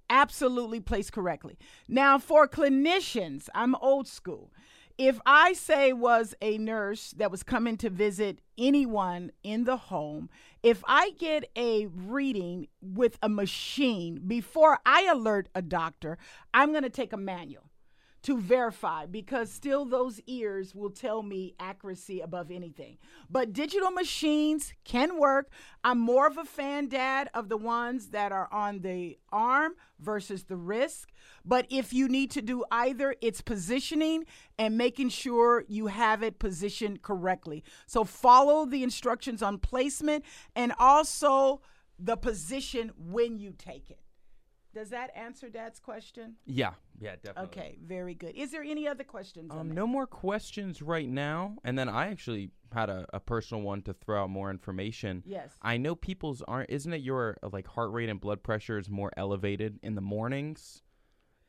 absolutely 0.10 0.80
placed 0.80 1.12
correctly. 1.12 1.58
Now, 1.90 2.18
for 2.18 2.48
clinicians, 2.48 3.50
I'm 3.54 3.76
old 3.76 4.08
school. 4.08 4.54
If 4.98 5.20
I 5.26 5.52
say 5.52 5.92
was 5.92 6.34
a 6.42 6.58
nurse 6.58 7.12
that 7.18 7.30
was 7.30 7.44
coming 7.44 7.76
to 7.78 7.90
visit 7.90 8.40
anyone 8.58 9.32
in 9.44 9.66
the 9.66 9.76
home, 9.76 10.30
if 10.64 10.82
I 10.88 11.12
get 11.20 11.52
a 11.58 11.88
reading 11.88 12.68
with 12.82 13.20
a 13.22 13.28
machine 13.28 14.22
before 14.26 14.80
I 14.86 15.08
alert 15.12 15.50
a 15.54 15.62
doctor, 15.62 16.18
I'm 16.54 16.72
going 16.72 16.84
to 16.84 16.90
take 16.90 17.12
a 17.12 17.18
manual 17.18 17.70
to 18.24 18.40
verify 18.40 19.06
because 19.06 19.52
still 19.52 19.86
those 19.86 20.20
ears 20.28 20.74
will 20.76 20.90
tell 20.90 21.24
me 21.24 21.56
accuracy 21.60 22.20
above 22.20 22.52
anything. 22.52 22.98
But 23.30 23.54
digital 23.54 23.92
machines 23.92 24.74
can 24.84 25.20
work. 25.20 25.50
I'm 25.84 26.00
more 26.00 26.28
of 26.28 26.38
a 26.38 26.44
fan, 26.44 26.88
Dad, 26.88 27.30
of 27.34 27.50
the 27.50 27.58
ones 27.58 28.10
that 28.10 28.32
are 28.32 28.50
on 28.52 28.80
the 28.80 29.18
arm 29.32 29.74
versus 30.00 30.44
the 30.44 30.58
wrist. 30.58 31.08
But 31.46 31.68
if 31.70 31.94
you 31.94 32.08
need 32.08 32.32
to 32.32 32.42
do 32.42 32.66
either, 32.72 33.16
it's 33.22 33.42
positioning 33.42 34.26
and 34.58 34.78
making 34.78 35.10
sure 35.10 35.64
you 35.68 35.88
have 35.88 36.24
it 36.24 36.40
positioned 36.40 37.02
correctly. 37.02 37.64
So 37.86 38.04
follow 38.04 38.66
the 38.66 38.84
instructions 38.84 39.42
on 39.42 39.60
placement 39.60 40.26
and 40.56 40.74
also 40.80 41.62
the 42.00 42.18
position 42.18 42.92
when 42.98 43.38
you 43.38 43.54
take 43.58 43.90
it. 43.90 44.00
Does 44.78 44.92
that 44.92 45.10
answer 45.16 45.50
Dad's 45.50 45.80
question? 45.80 46.36
Yeah, 46.46 46.74
yeah, 47.00 47.16
definitely. 47.16 47.46
Okay, 47.46 47.80
very 47.84 48.14
good. 48.14 48.36
Is 48.36 48.52
there 48.52 48.62
any 48.62 48.88
other 48.88 49.04
questions? 49.04 49.50
Um, 49.52 49.72
no 49.72 49.88
more 49.88 50.06
questions 50.06 50.84
right 50.84 51.10
now. 51.10 51.56
And 51.64 51.80
then 51.80 51.90
I 51.90 52.10
actually 52.12 52.52
had 52.72 52.92
a, 52.92 53.08
a 53.12 53.20
personal 53.20 53.64
one 53.64 53.82
to 53.82 53.94
throw 53.94 54.22
out 54.22 54.30
more 54.30 54.52
information. 54.52 55.24
Yes. 55.26 55.50
I 55.64 55.78
know 55.78 55.96
people's 55.96 56.44
aren't. 56.44 56.70
Isn't 56.70 56.94
it 56.94 57.02
your 57.02 57.38
like 57.52 57.66
heart 57.66 57.92
rate 57.92 58.08
and 58.08 58.22
blood 58.22 58.44
pressure 58.44 58.78
is 58.78 58.88
more 58.88 59.12
elevated 59.18 59.80
in 59.82 59.96
the 59.96 60.02
mornings? 60.02 60.84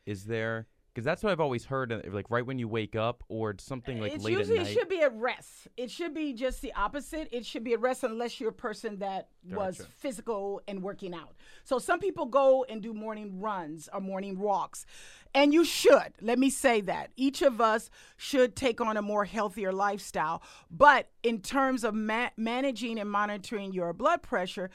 Is 0.07 0.25
there? 0.25 0.67
Because 0.99 1.05
that's 1.05 1.23
what 1.23 1.31
I've 1.31 1.39
always 1.39 1.65
heard, 1.65 1.93
uh, 1.93 2.01
like 2.11 2.29
right 2.29 2.45
when 2.45 2.59
you 2.59 2.67
wake 2.67 2.97
up 2.97 3.23
or 3.29 3.55
something 3.61 4.01
like 4.01 4.15
it's 4.15 4.25
late 4.25 4.37
usually, 4.37 4.59
at 4.59 4.65
night. 4.65 4.73
It 4.73 4.75
should 4.75 4.89
be 4.89 5.01
at 5.01 5.15
rest. 5.15 5.69
It 5.77 5.93
should 5.93 6.13
be 6.13 6.33
just 6.33 6.61
the 6.61 6.73
opposite. 6.73 7.29
It 7.31 7.47
should 7.47 7.63
be 7.63 7.73
at 7.75 7.81
rest 7.81 8.03
unless 8.03 8.41
you're 8.41 8.51
a 8.51 8.53
person 8.53 8.99
that 8.99 9.29
gotcha. 9.49 9.61
was 9.61 9.87
physical 9.99 10.61
and 10.67 10.83
working 10.83 11.15
out. 11.15 11.37
So 11.63 11.79
some 11.79 12.01
people 12.01 12.27
go 12.27 12.67
and 12.69 12.83
do 12.83 12.93
morning 12.93 13.39
runs 13.39 13.89
or 13.93 14.01
morning 14.01 14.41
walks. 14.41 14.87
And 15.33 15.55
you 15.55 15.65
should. 15.65 16.15
Let 16.21 16.37
me 16.37 16.51
say 16.51 16.81
that. 16.81 17.13
Each 17.15 17.43
of 17.43 17.61
us 17.61 17.91
should 18.17 18.57
take 18.57 18.81
on 18.81 18.97
a 18.97 19.03
more 19.03 19.25
healthier 19.25 19.73
lifestyle. 19.73 20.43
But 20.69 21.11
in 21.23 21.43
terms 21.43 21.85
of 21.85 21.95
ma- 21.95 22.31
managing 22.37 22.99
and 22.99 23.09
monitoring 23.09 23.73
your 23.73 23.93
blood 23.93 24.23
pressure, 24.23 24.69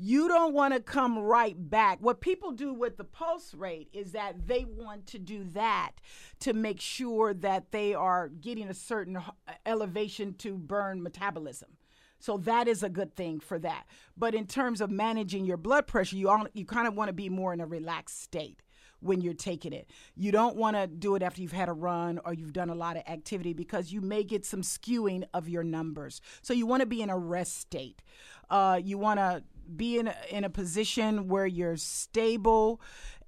you 0.00 0.28
don't 0.28 0.54
want 0.54 0.74
to 0.74 0.80
come 0.80 1.18
right 1.18 1.56
back. 1.58 1.98
What 2.00 2.20
people 2.20 2.52
do 2.52 2.72
with 2.72 2.96
the 2.96 3.04
pulse 3.04 3.52
rate 3.52 3.88
is 3.92 4.12
that 4.12 4.46
they 4.46 4.64
want 4.64 5.06
to 5.08 5.18
do 5.18 5.44
that 5.54 5.92
to 6.40 6.52
make 6.52 6.80
sure 6.80 7.34
that 7.34 7.72
they 7.72 7.94
are 7.94 8.28
getting 8.28 8.68
a 8.68 8.74
certain 8.74 9.18
elevation 9.66 10.34
to 10.34 10.56
burn 10.56 11.02
metabolism. 11.02 11.70
So 12.20 12.36
that 12.38 12.68
is 12.68 12.82
a 12.82 12.88
good 12.88 13.16
thing 13.16 13.40
for 13.40 13.58
that. 13.58 13.86
But 14.16 14.34
in 14.34 14.46
terms 14.46 14.80
of 14.80 14.90
managing 14.90 15.44
your 15.44 15.56
blood 15.56 15.86
pressure, 15.86 16.16
you 16.16 16.28
all, 16.28 16.46
you 16.52 16.64
kind 16.64 16.86
of 16.86 16.94
want 16.94 17.08
to 17.08 17.12
be 17.12 17.28
more 17.28 17.52
in 17.52 17.60
a 17.60 17.66
relaxed 17.66 18.22
state 18.22 18.62
when 19.00 19.20
you're 19.20 19.34
taking 19.34 19.72
it. 19.72 19.90
You 20.16 20.32
don't 20.32 20.56
want 20.56 20.76
to 20.76 20.86
do 20.86 21.14
it 21.14 21.22
after 21.22 21.40
you've 21.40 21.52
had 21.52 21.68
a 21.68 21.72
run 21.72 22.20
or 22.24 22.34
you've 22.34 22.52
done 22.52 22.70
a 22.70 22.74
lot 22.74 22.96
of 22.96 23.02
activity 23.06 23.52
because 23.52 23.92
you 23.92 24.00
may 24.00 24.24
get 24.24 24.44
some 24.44 24.62
skewing 24.62 25.24
of 25.34 25.48
your 25.48 25.62
numbers. 25.62 26.20
So 26.42 26.52
you 26.52 26.66
want 26.66 26.80
to 26.80 26.86
be 26.86 27.02
in 27.02 27.10
a 27.10 27.18
rest 27.18 27.58
state. 27.58 28.02
Uh, 28.50 28.80
you 28.82 28.98
want 28.98 29.20
to 29.20 29.42
be 29.76 29.98
in 29.98 30.08
a, 30.08 30.14
in 30.30 30.44
a 30.44 30.50
position 30.50 31.28
where 31.28 31.46
you're 31.46 31.76
stable. 31.76 32.80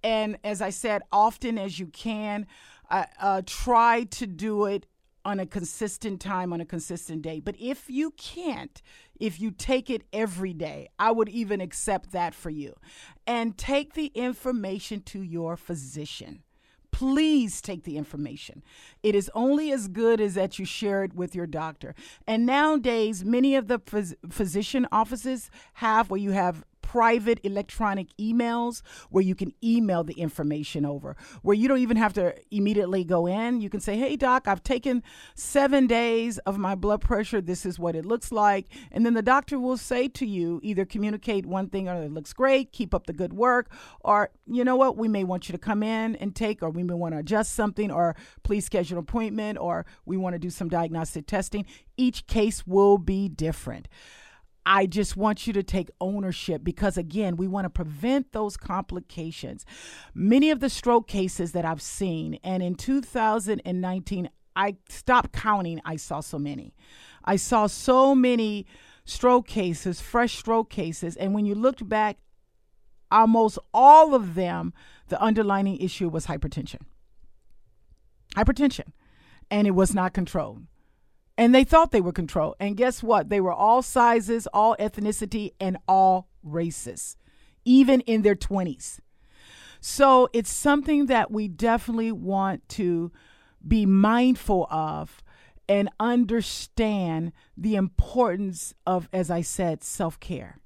And 0.03 0.39
as 0.45 0.63
I 0.63 0.71
said, 0.71 1.03
often 1.13 1.59
as 1.59 1.79
you 1.79 1.87
can, 1.87 2.47
uh, 2.91 3.05
uh, 3.21 3.43
try 3.47 4.05
to 4.05 4.27
do 4.27 4.65
it 4.67 4.87
on 5.25 5.39
a 5.39 5.47
consistent 5.47 6.21
time 6.21 6.53
on 6.53 6.61
a 6.61 6.65
consistent 6.65 7.23
day. 7.23 7.41
But 7.41 7.57
if 7.61 7.91
you 7.91 8.13
can't, 8.13 8.81
if 9.19 9.41
you 9.41 9.51
take 9.51 9.91
it 9.91 10.03
every 10.13 10.55
day, 10.55 10.89
I 10.99 11.11
would 11.11 11.29
even 11.29 11.61
accept 11.61 12.13
that 12.13 12.35
for 12.35 12.51
you. 12.51 12.75
And 13.27 13.59
take 13.59 13.93
the 13.93 14.07
information 14.07 15.03
to 15.03 15.23
your 15.23 15.57
physician 15.57 16.43
please 17.01 17.63
take 17.63 17.85
the 17.85 17.97
information. 17.97 18.63
It 19.03 19.15
is 19.15 19.31
only 19.35 19.73
as 19.73 19.89
good 19.89 20.21
as 20.21 20.35
that 20.35 20.59
you 20.59 20.67
share 20.67 21.03
it 21.03 21.15
with 21.15 21.35
your 21.35 21.47
doctor. 21.47 21.95
And 22.27 22.45
nowadays, 22.45 23.25
many 23.25 23.57
of 23.57 23.69
the 23.69 23.79
phys- 23.79 24.15
physician 24.29 24.87
offices 24.93 25.51
have 25.75 26.11
where 26.11 26.21
you 26.21 26.33
have 26.33 26.63
private 26.91 27.39
electronic 27.45 28.09
emails 28.19 28.83
where 29.11 29.23
you 29.23 29.37
can 29.37 29.53
email 29.63 30.03
the 30.03 30.15
information 30.15 30.85
over, 30.85 31.17
where 31.43 31.55
you 31.55 31.69
don't 31.69 31.79
even 31.79 31.97
have 31.97 32.13
to 32.13 32.35
immediately 32.51 33.05
go 33.05 33.29
in. 33.29 33.61
You 33.61 33.71
can 33.71 33.79
say, 33.79 33.97
Hey, 33.97 34.17
doc, 34.17 34.49
I've 34.49 34.65
taken 34.65 35.05
seven 35.37 35.87
days 35.87 36.39
of 36.39 36.59
my 36.59 36.75
blood 36.75 37.01
pressure. 37.01 37.41
This 37.41 37.65
is 37.65 37.79
what 37.79 37.95
it 37.95 38.05
looks 38.05 38.33
like. 38.33 38.67
And 38.91 39.07
then 39.07 39.15
the 39.15 39.23
doctor 39.23 39.57
will 39.57 39.77
say 39.77 40.09
to 40.09 40.27
you, 40.27 40.59
either 40.65 40.85
communicate 40.85 41.47
one 41.47 41.69
thing 41.69 41.89
or 41.89 41.95
it 42.03 42.11
looks 42.11 42.33
great, 42.33 42.73
keep 42.73 42.93
up 42.93 43.07
the 43.07 43.13
good 43.13 43.35
work, 43.35 43.71
or, 44.01 44.31
you 44.49 44.65
know 44.65 44.75
what, 44.75 44.97
we 44.97 45.07
may 45.07 45.23
want 45.23 45.49
you 45.49 45.53
to 45.53 45.59
come 45.59 45.85
in 45.85 46.17
and 46.17 46.35
take, 46.35 46.61
or 46.61 46.71
we 46.71 46.83
may 46.83 46.95
want 46.95 47.15
to 47.15 47.21
adjust 47.21 47.53
something, 47.53 47.93
or 47.93 48.17
please 48.43 48.67
schedule 48.67 48.99
an 48.99 49.05
appointment, 49.05 49.59
or 49.59 49.87
we 50.07 50.17
want 50.17 50.35
to 50.35 50.41
do 50.41 50.51
some 50.51 50.69
diagnostic 50.69 51.29
testing. 51.29 51.65
Each 51.97 52.27
case 52.27 52.67
will 52.67 52.99
be 52.99 53.29
different. 53.29 53.87
I 54.73 54.87
just 54.87 55.17
want 55.17 55.49
you 55.49 55.53
to 55.55 55.65
take 55.65 55.91
ownership 56.01 56.63
because, 56.63 56.97
again, 56.97 57.35
we 57.35 57.49
want 57.49 57.65
to 57.65 57.71
prevent 57.71 58.31
those 58.31 58.57
complications. 58.57 59.67
Many 60.15 60.53
of 60.53 60.61
the 60.61 60.71
stroke 60.71 61.09
cases 61.09 61.51
that 61.53 61.65
I've 61.65 61.83
seen, 61.83 62.39
and 62.45 62.63
in 62.63 62.77
2019, 62.77 64.31
I 64.55 64.77
stopped 64.89 65.33
counting, 65.33 65.81
I 65.85 65.97
saw 65.97 66.21
so 66.21 66.39
many. 66.39 66.73
I 67.25 67.35
saw 67.35 67.67
so 67.67 68.15
many 68.15 68.65
stroke 69.05 69.49
cases, 69.49 70.01
fresh 70.01 70.39
stroke 70.39 70.71
cases, 70.71 71.17
and 71.17 71.35
when 71.35 71.47
you 71.47 71.57
looked 71.57 71.89
back, 71.89 72.19
almost 73.11 73.59
all 73.75 74.15
of 74.15 74.37
them, 74.37 74.73
the 75.09 75.21
underlying 75.21 75.79
issue 75.79 76.09
was 76.09 76.27
hypertension. 76.27 76.83
Hypertension. 78.37 78.93
And 79.51 79.67
it 79.67 79.73
was 79.73 79.97
not 79.97 80.13
controlled 80.13 80.63
and 81.41 81.55
they 81.55 81.65
thought 81.65 81.91
they 81.91 82.03
were 82.03 82.13
controlled. 82.13 82.57
And 82.61 82.77
guess 82.77 83.03
what? 83.03 83.31
They 83.31 83.41
were 83.41 83.55
all 83.55 83.81
sizes, 83.81 84.47
all 84.49 84.77
ethnicity, 84.79 85.53
and 85.59 85.79
all 85.89 86.29
races, 86.43 87.17
even 87.65 88.03
in 88.03 88.21
their 88.21 88.35
20s. 88.35 89.01
So 89.81 90.29
it's 90.35 90.53
something 90.53 91.07
that 91.07 91.31
we 91.31 91.49
definitely 91.49 92.13
want 92.13 92.69
to 92.71 93.11
be 93.67 93.87
mindful 93.87 94.67
of 94.71 95.23
and 95.67 95.89
understand 95.99 97.33
the 97.57 97.75
importance 97.75 98.75
of, 98.87 99.09
as 99.11 99.31
I 99.31 99.41
said, 99.41 99.83
self 99.83 100.21
care. 100.21 100.61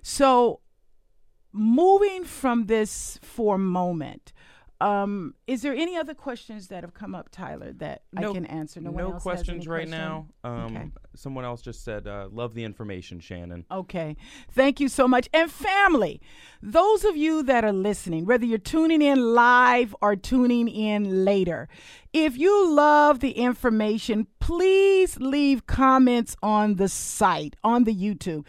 So, 0.00 0.60
moving 1.52 2.24
from 2.24 2.64
this 2.64 3.18
for 3.20 3.56
a 3.56 3.58
moment, 3.58 4.32
um, 4.84 5.34
is 5.46 5.62
there 5.62 5.72
any 5.72 5.96
other 5.96 6.12
questions 6.12 6.68
that 6.68 6.84
have 6.84 6.92
come 6.92 7.14
up, 7.14 7.30
Tyler, 7.30 7.72
that 7.78 8.02
no, 8.12 8.30
I 8.30 8.34
can 8.34 8.44
answer? 8.44 8.82
No, 8.82 8.90
no 8.90 9.12
questions 9.12 9.66
right 9.66 9.88
question? 9.88 9.90
now. 9.90 10.26
Um, 10.44 10.76
okay. 10.76 10.90
Someone 11.16 11.46
else 11.46 11.62
just 11.62 11.84
said, 11.84 12.06
uh, 12.06 12.28
"Love 12.30 12.52
the 12.52 12.64
information, 12.64 13.18
Shannon." 13.18 13.64
Okay, 13.70 14.14
thank 14.50 14.80
you 14.80 14.90
so 14.90 15.08
much. 15.08 15.26
And 15.32 15.50
family, 15.50 16.20
those 16.62 17.02
of 17.04 17.16
you 17.16 17.42
that 17.44 17.64
are 17.64 17.72
listening, 17.72 18.26
whether 18.26 18.44
you're 18.44 18.58
tuning 18.58 19.00
in 19.00 19.34
live 19.34 19.96
or 20.02 20.16
tuning 20.16 20.68
in 20.68 21.24
later, 21.24 21.66
if 22.12 22.36
you 22.36 22.70
love 22.70 23.20
the 23.20 23.32
information, 23.32 24.26
please 24.38 25.18
leave 25.18 25.66
comments 25.66 26.36
on 26.42 26.74
the 26.74 26.90
site 26.90 27.56
on 27.64 27.84
the 27.84 27.94
YouTube. 27.94 28.46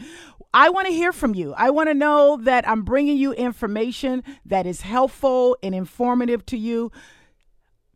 I 0.55 0.69
want 0.69 0.87
to 0.87 0.93
hear 0.93 1.11
from 1.11 1.35
you. 1.35 1.53
I 1.57 1.69
want 1.69 1.89
to 1.89 1.93
know 1.93 2.37
that 2.37 2.65
I'm 2.65 2.83
bringing 2.83 3.17
you 3.17 3.33
information 3.33 4.23
that 4.45 4.65
is 4.65 4.79
helpful 4.81 5.57
and 5.61 5.75
informative 5.75 6.45
to 6.45 6.57
you. 6.57 6.93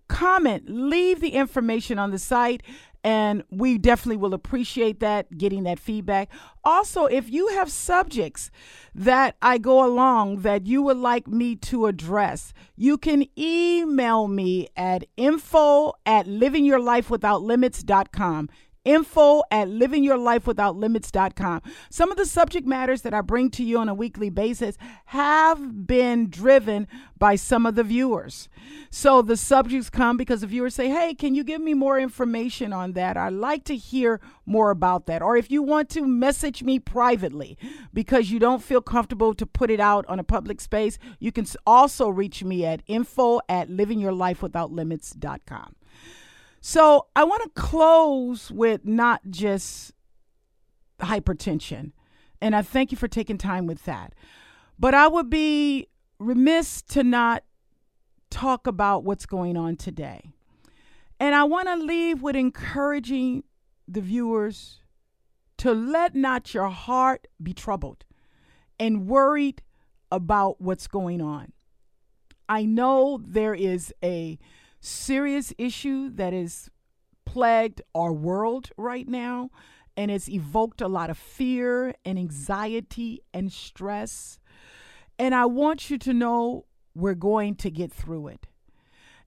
Comment, 0.09 0.65
leave 0.67 1.21
the 1.21 1.29
information 1.29 1.97
on 1.97 2.11
the 2.11 2.19
site, 2.19 2.61
and 3.01 3.45
we 3.49 3.77
definitely 3.77 4.17
will 4.17 4.33
appreciate 4.33 4.99
that, 4.99 5.37
getting 5.37 5.63
that 5.63 5.79
feedback. 5.79 6.29
Also, 6.65 7.05
if 7.05 7.29
you 7.29 7.47
have 7.47 7.71
subjects 7.71 8.51
that 8.93 9.37
I 9.41 9.57
go 9.57 9.85
along 9.85 10.41
that 10.41 10.67
you 10.67 10.81
would 10.81 10.97
like 10.97 11.29
me 11.29 11.55
to 11.55 11.85
address, 11.85 12.51
you 12.75 12.97
can 12.97 13.25
email 13.39 14.27
me 14.27 14.67
at 14.75 15.05
info 15.15 15.93
at 16.05 16.25
livingyourlifewithoutlimits.com 16.25 18.49
info 18.85 19.43
at 19.51 19.67
livingyourlifewithoutlimits.com. 19.67 21.61
Some 21.89 22.11
of 22.11 22.17
the 22.17 22.25
subject 22.25 22.67
matters 22.67 23.01
that 23.03 23.13
I 23.13 23.21
bring 23.21 23.49
to 23.51 23.63
you 23.63 23.77
on 23.77 23.87
a 23.89 23.93
weekly 23.93 24.29
basis 24.29 24.77
have 25.05 25.87
been 25.87 26.29
driven 26.29 26.87
by 27.17 27.35
some 27.35 27.65
of 27.65 27.75
the 27.75 27.83
viewers. 27.83 28.49
So 28.89 29.21
the 29.21 29.37
subjects 29.37 29.89
come 29.89 30.17
because 30.17 30.41
the 30.41 30.47
viewers 30.47 30.75
say, 30.75 30.89
Hey, 30.89 31.13
can 31.13 31.35
you 31.35 31.43
give 31.43 31.61
me 31.61 31.73
more 31.73 31.99
information 31.99 32.73
on 32.73 32.93
that? 32.93 33.17
I'd 33.17 33.33
like 33.33 33.63
to 33.65 33.75
hear 33.75 34.21
more 34.45 34.71
about 34.71 35.05
that. 35.07 35.21
Or 35.21 35.35
if 35.37 35.51
you 35.51 35.61
want 35.61 35.89
to 35.89 36.07
message 36.07 36.63
me 36.63 36.79
privately 36.79 37.57
because 37.93 38.31
you 38.31 38.39
don't 38.39 38.63
feel 38.63 38.81
comfortable 38.81 39.33
to 39.35 39.45
put 39.45 39.69
it 39.69 39.79
out 39.79 40.05
on 40.07 40.19
a 40.19 40.23
public 40.23 40.59
space, 40.61 40.97
you 41.19 41.31
can 41.31 41.45
also 41.67 42.09
reach 42.09 42.43
me 42.43 42.65
at 42.65 42.81
info 42.87 43.39
at 43.47 43.69
livingyourlifewithoutlimits.com. 43.69 45.75
So 46.61 47.07
I 47.15 47.23
want 47.23 47.43
to 47.43 47.61
close 47.61 48.51
with 48.51 48.85
not 48.85 49.21
just 49.29 49.93
hypertension, 50.99 51.91
and 52.41 52.55
I 52.55 52.61
thank 52.61 52.91
you 52.91 52.97
for 52.97 53.07
taking 53.07 53.37
time 53.37 53.65
with 53.65 53.85
that. 53.85 54.13
But 54.77 54.93
I 54.93 55.07
would 55.07 55.29
be 55.29 55.87
remiss 56.19 56.81
to 56.83 57.03
not 57.03 57.43
talk 58.29 58.67
about 58.67 59.03
what's 59.03 59.25
going 59.25 59.57
on 59.57 59.75
today. 59.75 60.33
And 61.19 61.35
I 61.35 61.43
want 61.43 61.67
to 61.67 61.75
leave 61.75 62.21
with 62.21 62.35
encouraging 62.35 63.43
the 63.87 64.01
viewers 64.01 64.81
to 65.57 65.73
let 65.73 66.15
not 66.15 66.53
your 66.53 66.69
heart 66.69 67.27
be 67.41 67.53
troubled 67.53 68.05
and 68.79 69.07
worried 69.07 69.61
about 70.11 70.61
what's 70.61 70.87
going 70.87 71.21
on. 71.21 71.51
I 72.47 72.63
know 72.63 73.19
there 73.21 73.53
is 73.53 73.93
a 74.03 74.39
serious 74.79 75.53
issue 75.57 76.09
that 76.11 76.33
is 76.33 76.69
plagued 77.25 77.81
our 77.93 78.11
world 78.11 78.69
right 78.77 79.07
now 79.07 79.49
and 79.99 80.09
it's 80.09 80.29
evoked 80.29 80.79
a 80.79 80.87
lot 80.87 81.09
of 81.09 81.17
fear 81.17 81.93
and 82.05 82.17
anxiety 82.17 83.21
and 83.33 83.51
stress. 83.51 84.39
And 85.17 85.35
I 85.35 85.45
want 85.45 85.89
you 85.89 85.97
to 85.97 86.13
know 86.13 86.65
we're 86.95 87.15
going 87.15 87.55
to 87.55 87.69
get 87.69 87.91
through 87.91 88.29
it. 88.29 88.47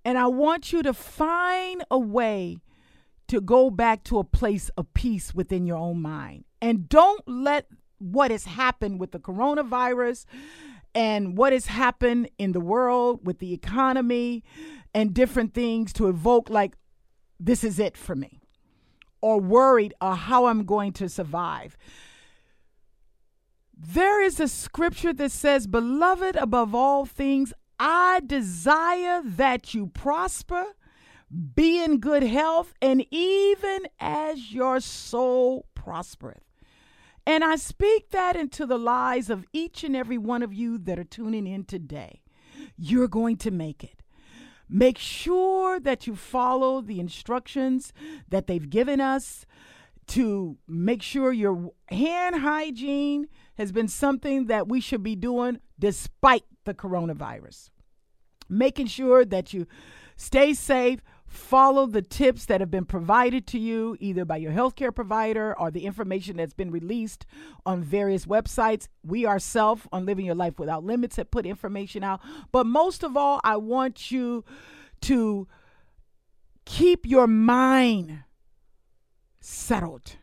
And 0.02 0.16
I 0.16 0.28
want 0.28 0.72
you 0.72 0.82
to 0.82 0.94
find 0.94 1.84
a 1.90 1.98
way 1.98 2.62
to 3.28 3.42
go 3.42 3.70
back 3.70 4.02
to 4.04 4.18
a 4.18 4.24
place 4.24 4.70
of 4.70 4.92
peace 4.94 5.34
within 5.34 5.66
your 5.66 5.76
own 5.76 6.00
mind. 6.00 6.44
And 6.62 6.88
don't 6.88 7.22
let 7.28 7.66
what 7.98 8.30
has 8.30 8.46
happened 8.46 8.98
with 8.98 9.12
the 9.12 9.20
coronavirus 9.20 10.24
and 10.94 11.36
what 11.36 11.52
has 11.52 11.66
happened 11.66 12.28
in 12.38 12.52
the 12.52 12.60
world 12.60 13.20
with 13.24 13.38
the 13.38 13.52
economy 13.52 14.44
and 14.94 15.14
different 15.14 15.54
things 15.54 15.92
to 15.94 16.08
evoke 16.08 16.50
like 16.50 16.74
this 17.40 17.64
is 17.64 17.78
it 17.78 17.96
for 17.96 18.14
me 18.14 18.42
or 19.20 19.40
worried 19.40 19.94
of 20.00 20.18
how 20.18 20.46
I'm 20.46 20.64
going 20.64 20.92
to 20.94 21.08
survive. 21.08 21.76
There 23.74 24.22
is 24.22 24.38
a 24.38 24.48
scripture 24.48 25.12
that 25.14 25.32
says, 25.32 25.66
Beloved, 25.66 26.36
above 26.36 26.74
all 26.74 27.06
things, 27.06 27.52
I 27.78 28.20
desire 28.24 29.22
that 29.24 29.74
you 29.74 29.86
prosper, 29.88 30.66
be 31.54 31.82
in 31.82 31.98
good 31.98 32.22
health, 32.22 32.74
and 32.80 33.04
even 33.10 33.86
as 33.98 34.52
your 34.52 34.80
soul 34.80 35.66
prospereth. 35.74 36.51
And 37.26 37.44
I 37.44 37.56
speak 37.56 38.10
that 38.10 38.36
into 38.36 38.66
the 38.66 38.78
lives 38.78 39.30
of 39.30 39.44
each 39.52 39.84
and 39.84 39.94
every 39.94 40.18
one 40.18 40.42
of 40.42 40.52
you 40.52 40.78
that 40.78 40.98
are 40.98 41.04
tuning 41.04 41.46
in 41.46 41.64
today. 41.64 42.22
You're 42.76 43.08
going 43.08 43.36
to 43.38 43.50
make 43.50 43.84
it. 43.84 44.02
Make 44.68 44.98
sure 44.98 45.78
that 45.80 46.06
you 46.06 46.16
follow 46.16 46.80
the 46.80 46.98
instructions 46.98 47.92
that 48.28 48.46
they've 48.46 48.68
given 48.70 49.00
us 49.00 49.44
to 50.08 50.56
make 50.66 51.02
sure 51.02 51.32
your 51.32 51.70
hand 51.88 52.36
hygiene 52.36 53.28
has 53.56 53.70
been 53.70 53.88
something 53.88 54.46
that 54.46 54.68
we 54.68 54.80
should 54.80 55.02
be 55.02 55.14
doing 55.14 55.60
despite 55.78 56.44
the 56.64 56.74
coronavirus. 56.74 57.70
Making 58.48 58.86
sure 58.86 59.24
that 59.24 59.52
you 59.52 59.66
stay 60.16 60.54
safe, 60.54 61.00
follow 61.32 61.86
the 61.86 62.02
tips 62.02 62.44
that 62.46 62.60
have 62.60 62.70
been 62.70 62.84
provided 62.84 63.46
to 63.46 63.58
you 63.58 63.96
either 64.00 64.24
by 64.24 64.36
your 64.36 64.52
healthcare 64.52 64.94
provider 64.94 65.58
or 65.58 65.70
the 65.70 65.86
information 65.86 66.36
that's 66.36 66.52
been 66.52 66.70
released 66.70 67.24
on 67.64 67.82
various 67.82 68.26
websites. 68.26 68.88
We 69.02 69.26
ourselves 69.26 69.82
on 69.90 70.04
Living 70.04 70.26
Your 70.26 70.34
Life 70.34 70.58
Without 70.58 70.84
Limits 70.84 71.16
have 71.16 71.30
put 71.30 71.46
information 71.46 72.04
out. 72.04 72.20
But 72.52 72.66
most 72.66 73.02
of 73.02 73.16
all, 73.16 73.40
I 73.44 73.56
want 73.56 74.10
you 74.10 74.44
to 75.02 75.48
keep 76.66 77.06
your 77.06 77.26
mind 77.26 78.24
settled. 79.40 80.16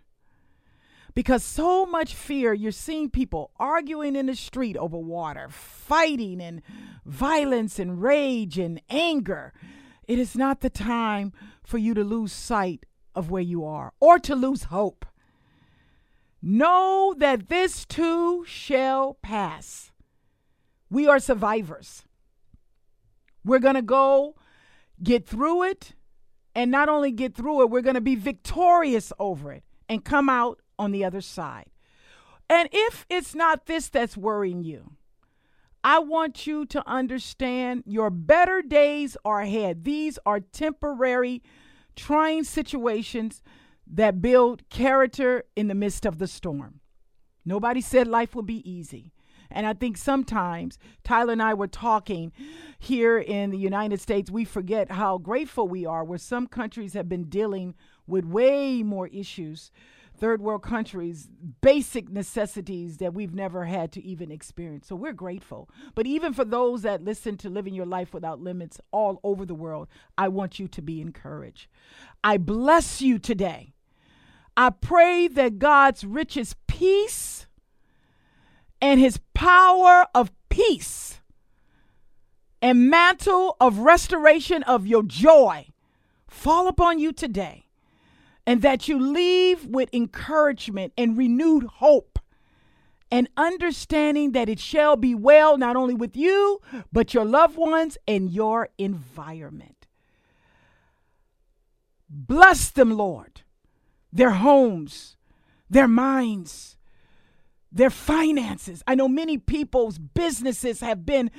Because 1.15 1.43
so 1.43 1.87
much 1.87 2.13
fear, 2.13 2.53
you're 2.53 2.71
seeing 2.71 3.09
people 3.09 3.51
arguing 3.57 4.15
in 4.15 4.27
the 4.27 4.35
street 4.35 4.77
over 4.77 4.97
water, 4.97 5.49
fighting 5.49 6.39
and 6.39 6.61
violence 7.03 7.79
and 7.79 8.01
rage 8.01 8.59
and 8.59 8.79
anger. 8.89 9.53
It 10.09 10.17
is 10.17 10.35
not 10.35 10.61
the 10.61 10.71
time 10.71 11.33
for 11.63 11.77
you 11.77 11.93
to 11.93 12.03
lose 12.03 12.33
sight 12.33 12.87
of 13.13 13.29
where 13.29 13.43
you 13.43 13.63
are 13.63 13.93
or 13.99 14.17
to 14.17 14.35
lose 14.35 14.63
hope. 14.63 15.05
Know 16.41 17.13
that 17.19 17.47
this 17.47 17.85
too 17.85 18.43
shall 18.45 19.19
pass. 19.21 19.91
We 20.89 21.07
are 21.07 21.19
survivors. 21.19 22.05
We're 23.45 23.59
going 23.59 23.75
to 23.75 23.83
go 23.83 24.33
get 25.03 25.27
through 25.27 25.63
it, 25.63 25.93
and 26.55 26.71
not 26.71 26.89
only 26.89 27.11
get 27.11 27.35
through 27.35 27.61
it, 27.61 27.69
we're 27.69 27.81
going 27.81 27.93
to 27.93 28.01
be 28.01 28.15
victorious 28.15 29.13
over 29.19 29.51
it 29.51 29.63
and 29.87 30.03
come 30.03 30.27
out 30.27 30.59
on 30.79 30.91
the 30.91 31.05
other 31.05 31.21
side. 31.21 31.69
And 32.49 32.67
if 32.71 33.05
it's 33.11 33.35
not 33.35 33.67
this 33.67 33.89
that's 33.89 34.17
worrying 34.17 34.63
you, 34.63 34.93
I 35.83 35.99
want 35.99 36.45
you 36.45 36.65
to 36.67 36.87
understand 36.87 37.83
your 37.85 38.09
better 38.09 38.61
days 38.61 39.15
are 39.23 39.41
ahead. 39.41 39.85
These 39.85 40.19
are 40.25 40.39
temporary, 40.39 41.41
trying 41.95 42.43
situations 42.43 43.41
that 43.87 44.21
build 44.21 44.67
character 44.69 45.45
in 45.55 45.67
the 45.67 45.75
midst 45.75 46.05
of 46.05 46.19
the 46.19 46.27
storm. 46.27 46.81
Nobody 47.45 47.81
said 47.81 48.07
life 48.07 48.35
will 48.35 48.43
be 48.43 48.69
easy. 48.69 49.13
And 49.51 49.65
I 49.65 49.73
think 49.73 49.97
sometimes 49.97 50.77
Tyler 51.03 51.33
and 51.33 51.41
I 51.41 51.55
were 51.55 51.67
talking 51.67 52.31
here 52.77 53.17
in 53.17 53.49
the 53.49 53.57
United 53.57 53.99
States, 53.99 54.29
we 54.29 54.45
forget 54.45 54.91
how 54.91 55.17
grateful 55.17 55.67
we 55.67 55.85
are, 55.85 56.03
where 56.03 56.19
some 56.19 56.45
countries 56.45 56.93
have 56.93 57.09
been 57.09 57.23
dealing 57.23 57.73
with 58.05 58.25
way 58.25 58.83
more 58.83 59.07
issues 59.07 59.71
third 60.19 60.41
world 60.41 60.61
countries 60.61 61.29
basic 61.61 62.09
necessities 62.09 62.97
that 62.97 63.13
we've 63.13 63.33
never 63.33 63.65
had 63.65 63.91
to 63.93 64.03
even 64.03 64.31
experience. 64.31 64.87
So 64.87 64.95
we're 64.95 65.13
grateful. 65.13 65.69
But 65.95 66.05
even 66.05 66.33
for 66.33 66.45
those 66.45 66.81
that 66.81 67.03
listen 67.03 67.37
to 67.37 67.49
Living 67.49 67.73
Your 67.73 67.85
Life 67.85 68.13
Without 68.13 68.39
Limits 68.39 68.79
all 68.91 69.19
over 69.23 69.45
the 69.45 69.55
world, 69.55 69.87
I 70.17 70.27
want 70.27 70.59
you 70.59 70.67
to 70.67 70.81
be 70.81 71.01
encouraged. 71.01 71.67
I 72.23 72.37
bless 72.37 73.01
you 73.01 73.19
today. 73.19 73.73
I 74.57 74.71
pray 74.71 75.27
that 75.29 75.59
God's 75.59 76.03
richest 76.03 76.55
peace 76.67 77.47
and 78.81 78.99
his 78.99 79.19
power 79.33 80.05
of 80.13 80.31
peace 80.49 81.21
and 82.61 82.89
mantle 82.89 83.55
of 83.61 83.79
restoration 83.79 84.63
of 84.63 84.85
your 84.85 85.03
joy 85.03 85.67
fall 86.27 86.67
upon 86.67 86.99
you 86.99 87.13
today 87.13 87.68
and 88.45 88.61
that 88.61 88.87
you 88.87 88.99
leave 88.99 89.65
with 89.65 89.93
encouragement 89.93 90.93
and 90.97 91.17
renewed 91.17 91.65
hope 91.65 92.19
and 93.11 93.27
understanding 93.37 94.31
that 94.33 94.49
it 94.49 94.59
shall 94.59 94.95
be 94.95 95.15
well 95.15 95.57
not 95.57 95.75
only 95.75 95.93
with 95.93 96.15
you, 96.15 96.61
but 96.91 97.13
your 97.13 97.25
loved 97.25 97.57
ones 97.57 97.97
and 98.07 98.31
your 98.31 98.69
environment. 98.77 99.87
Bless 102.09 102.69
them, 102.69 102.91
Lord, 102.91 103.41
their 104.11 104.31
homes, 104.31 105.15
their 105.69 105.87
minds, 105.87 106.77
their 107.71 107.89
finances. 107.89 108.83
I 108.87 108.95
know 108.95 109.07
many 109.07 109.37
people's 109.37 109.97
businesses 109.99 110.79
have 110.79 111.05
been 111.05 111.29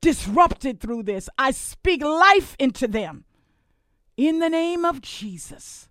disrupted 0.00 0.80
through 0.80 1.04
this. 1.04 1.28
I 1.38 1.52
speak 1.52 2.02
life 2.02 2.56
into 2.58 2.88
them 2.88 3.24
in 4.16 4.38
the 4.38 4.48
name 4.48 4.84
of 4.84 5.00
Jesus. 5.02 5.85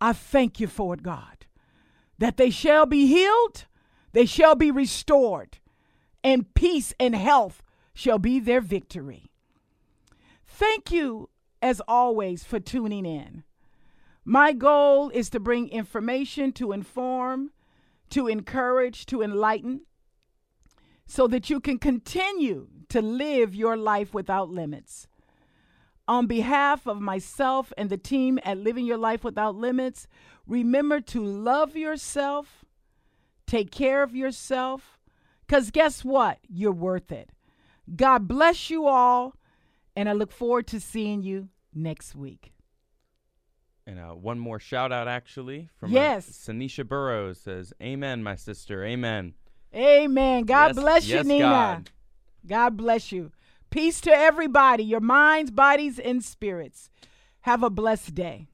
I 0.00 0.12
thank 0.12 0.60
you 0.60 0.66
for 0.66 0.94
it, 0.94 1.02
God, 1.02 1.46
that 2.18 2.36
they 2.36 2.50
shall 2.50 2.86
be 2.86 3.06
healed, 3.06 3.66
they 4.12 4.26
shall 4.26 4.54
be 4.54 4.70
restored, 4.70 5.58
and 6.22 6.52
peace 6.54 6.94
and 6.98 7.14
health 7.14 7.62
shall 7.94 8.18
be 8.18 8.40
their 8.40 8.60
victory. 8.60 9.30
Thank 10.46 10.90
you, 10.90 11.30
as 11.62 11.80
always, 11.88 12.44
for 12.44 12.60
tuning 12.60 13.06
in. 13.06 13.44
My 14.24 14.52
goal 14.52 15.10
is 15.10 15.28
to 15.30 15.40
bring 15.40 15.68
information 15.68 16.52
to 16.52 16.72
inform, 16.72 17.50
to 18.10 18.26
encourage, 18.26 19.06
to 19.06 19.22
enlighten, 19.22 19.82
so 21.06 21.26
that 21.26 21.50
you 21.50 21.60
can 21.60 21.78
continue 21.78 22.68
to 22.88 23.02
live 23.02 23.54
your 23.54 23.76
life 23.76 24.14
without 24.14 24.48
limits. 24.48 25.06
On 26.06 26.26
behalf 26.26 26.86
of 26.86 27.00
myself 27.00 27.72
and 27.78 27.88
the 27.88 27.96
team 27.96 28.38
at 28.44 28.58
Living 28.58 28.84
Your 28.84 28.98
Life 28.98 29.24
Without 29.24 29.54
Limits, 29.54 30.06
remember 30.46 31.00
to 31.00 31.24
love 31.24 31.76
yourself, 31.76 32.64
take 33.46 33.70
care 33.70 34.02
of 34.02 34.14
yourself, 34.14 34.98
because 35.46 35.70
guess 35.70 36.04
what? 36.04 36.38
You're 36.46 36.72
worth 36.72 37.10
it. 37.10 37.30
God 37.96 38.28
bless 38.28 38.68
you 38.68 38.86
all, 38.86 39.34
and 39.96 40.08
I 40.08 40.12
look 40.12 40.32
forward 40.32 40.66
to 40.68 40.80
seeing 40.80 41.22
you 41.22 41.48
next 41.74 42.14
week. 42.14 42.52
And 43.86 43.98
uh, 43.98 44.12
one 44.12 44.38
more 44.38 44.58
shout 44.58 44.92
out, 44.92 45.08
actually, 45.08 45.68
from 45.78 45.90
uh, 45.90 45.94
yes. 45.94 46.26
Sanisha 46.26 46.86
Burrows 46.88 47.38
says, 47.38 47.72
Amen, 47.82 48.22
my 48.22 48.34
sister. 48.34 48.84
Amen. 48.84 49.34
Amen. 49.74 50.44
God 50.44 50.68
yes, 50.68 50.76
bless 50.76 51.06
you, 51.06 51.16
yes, 51.16 51.26
Nina. 51.26 51.44
God. 51.44 51.90
God 52.46 52.76
bless 52.76 53.12
you. 53.12 53.32
Peace 53.74 54.00
to 54.02 54.12
everybody, 54.12 54.84
your 54.84 55.00
minds, 55.00 55.50
bodies, 55.50 55.98
and 55.98 56.24
spirits. 56.24 56.90
Have 57.40 57.64
a 57.64 57.70
blessed 57.70 58.14
day. 58.14 58.46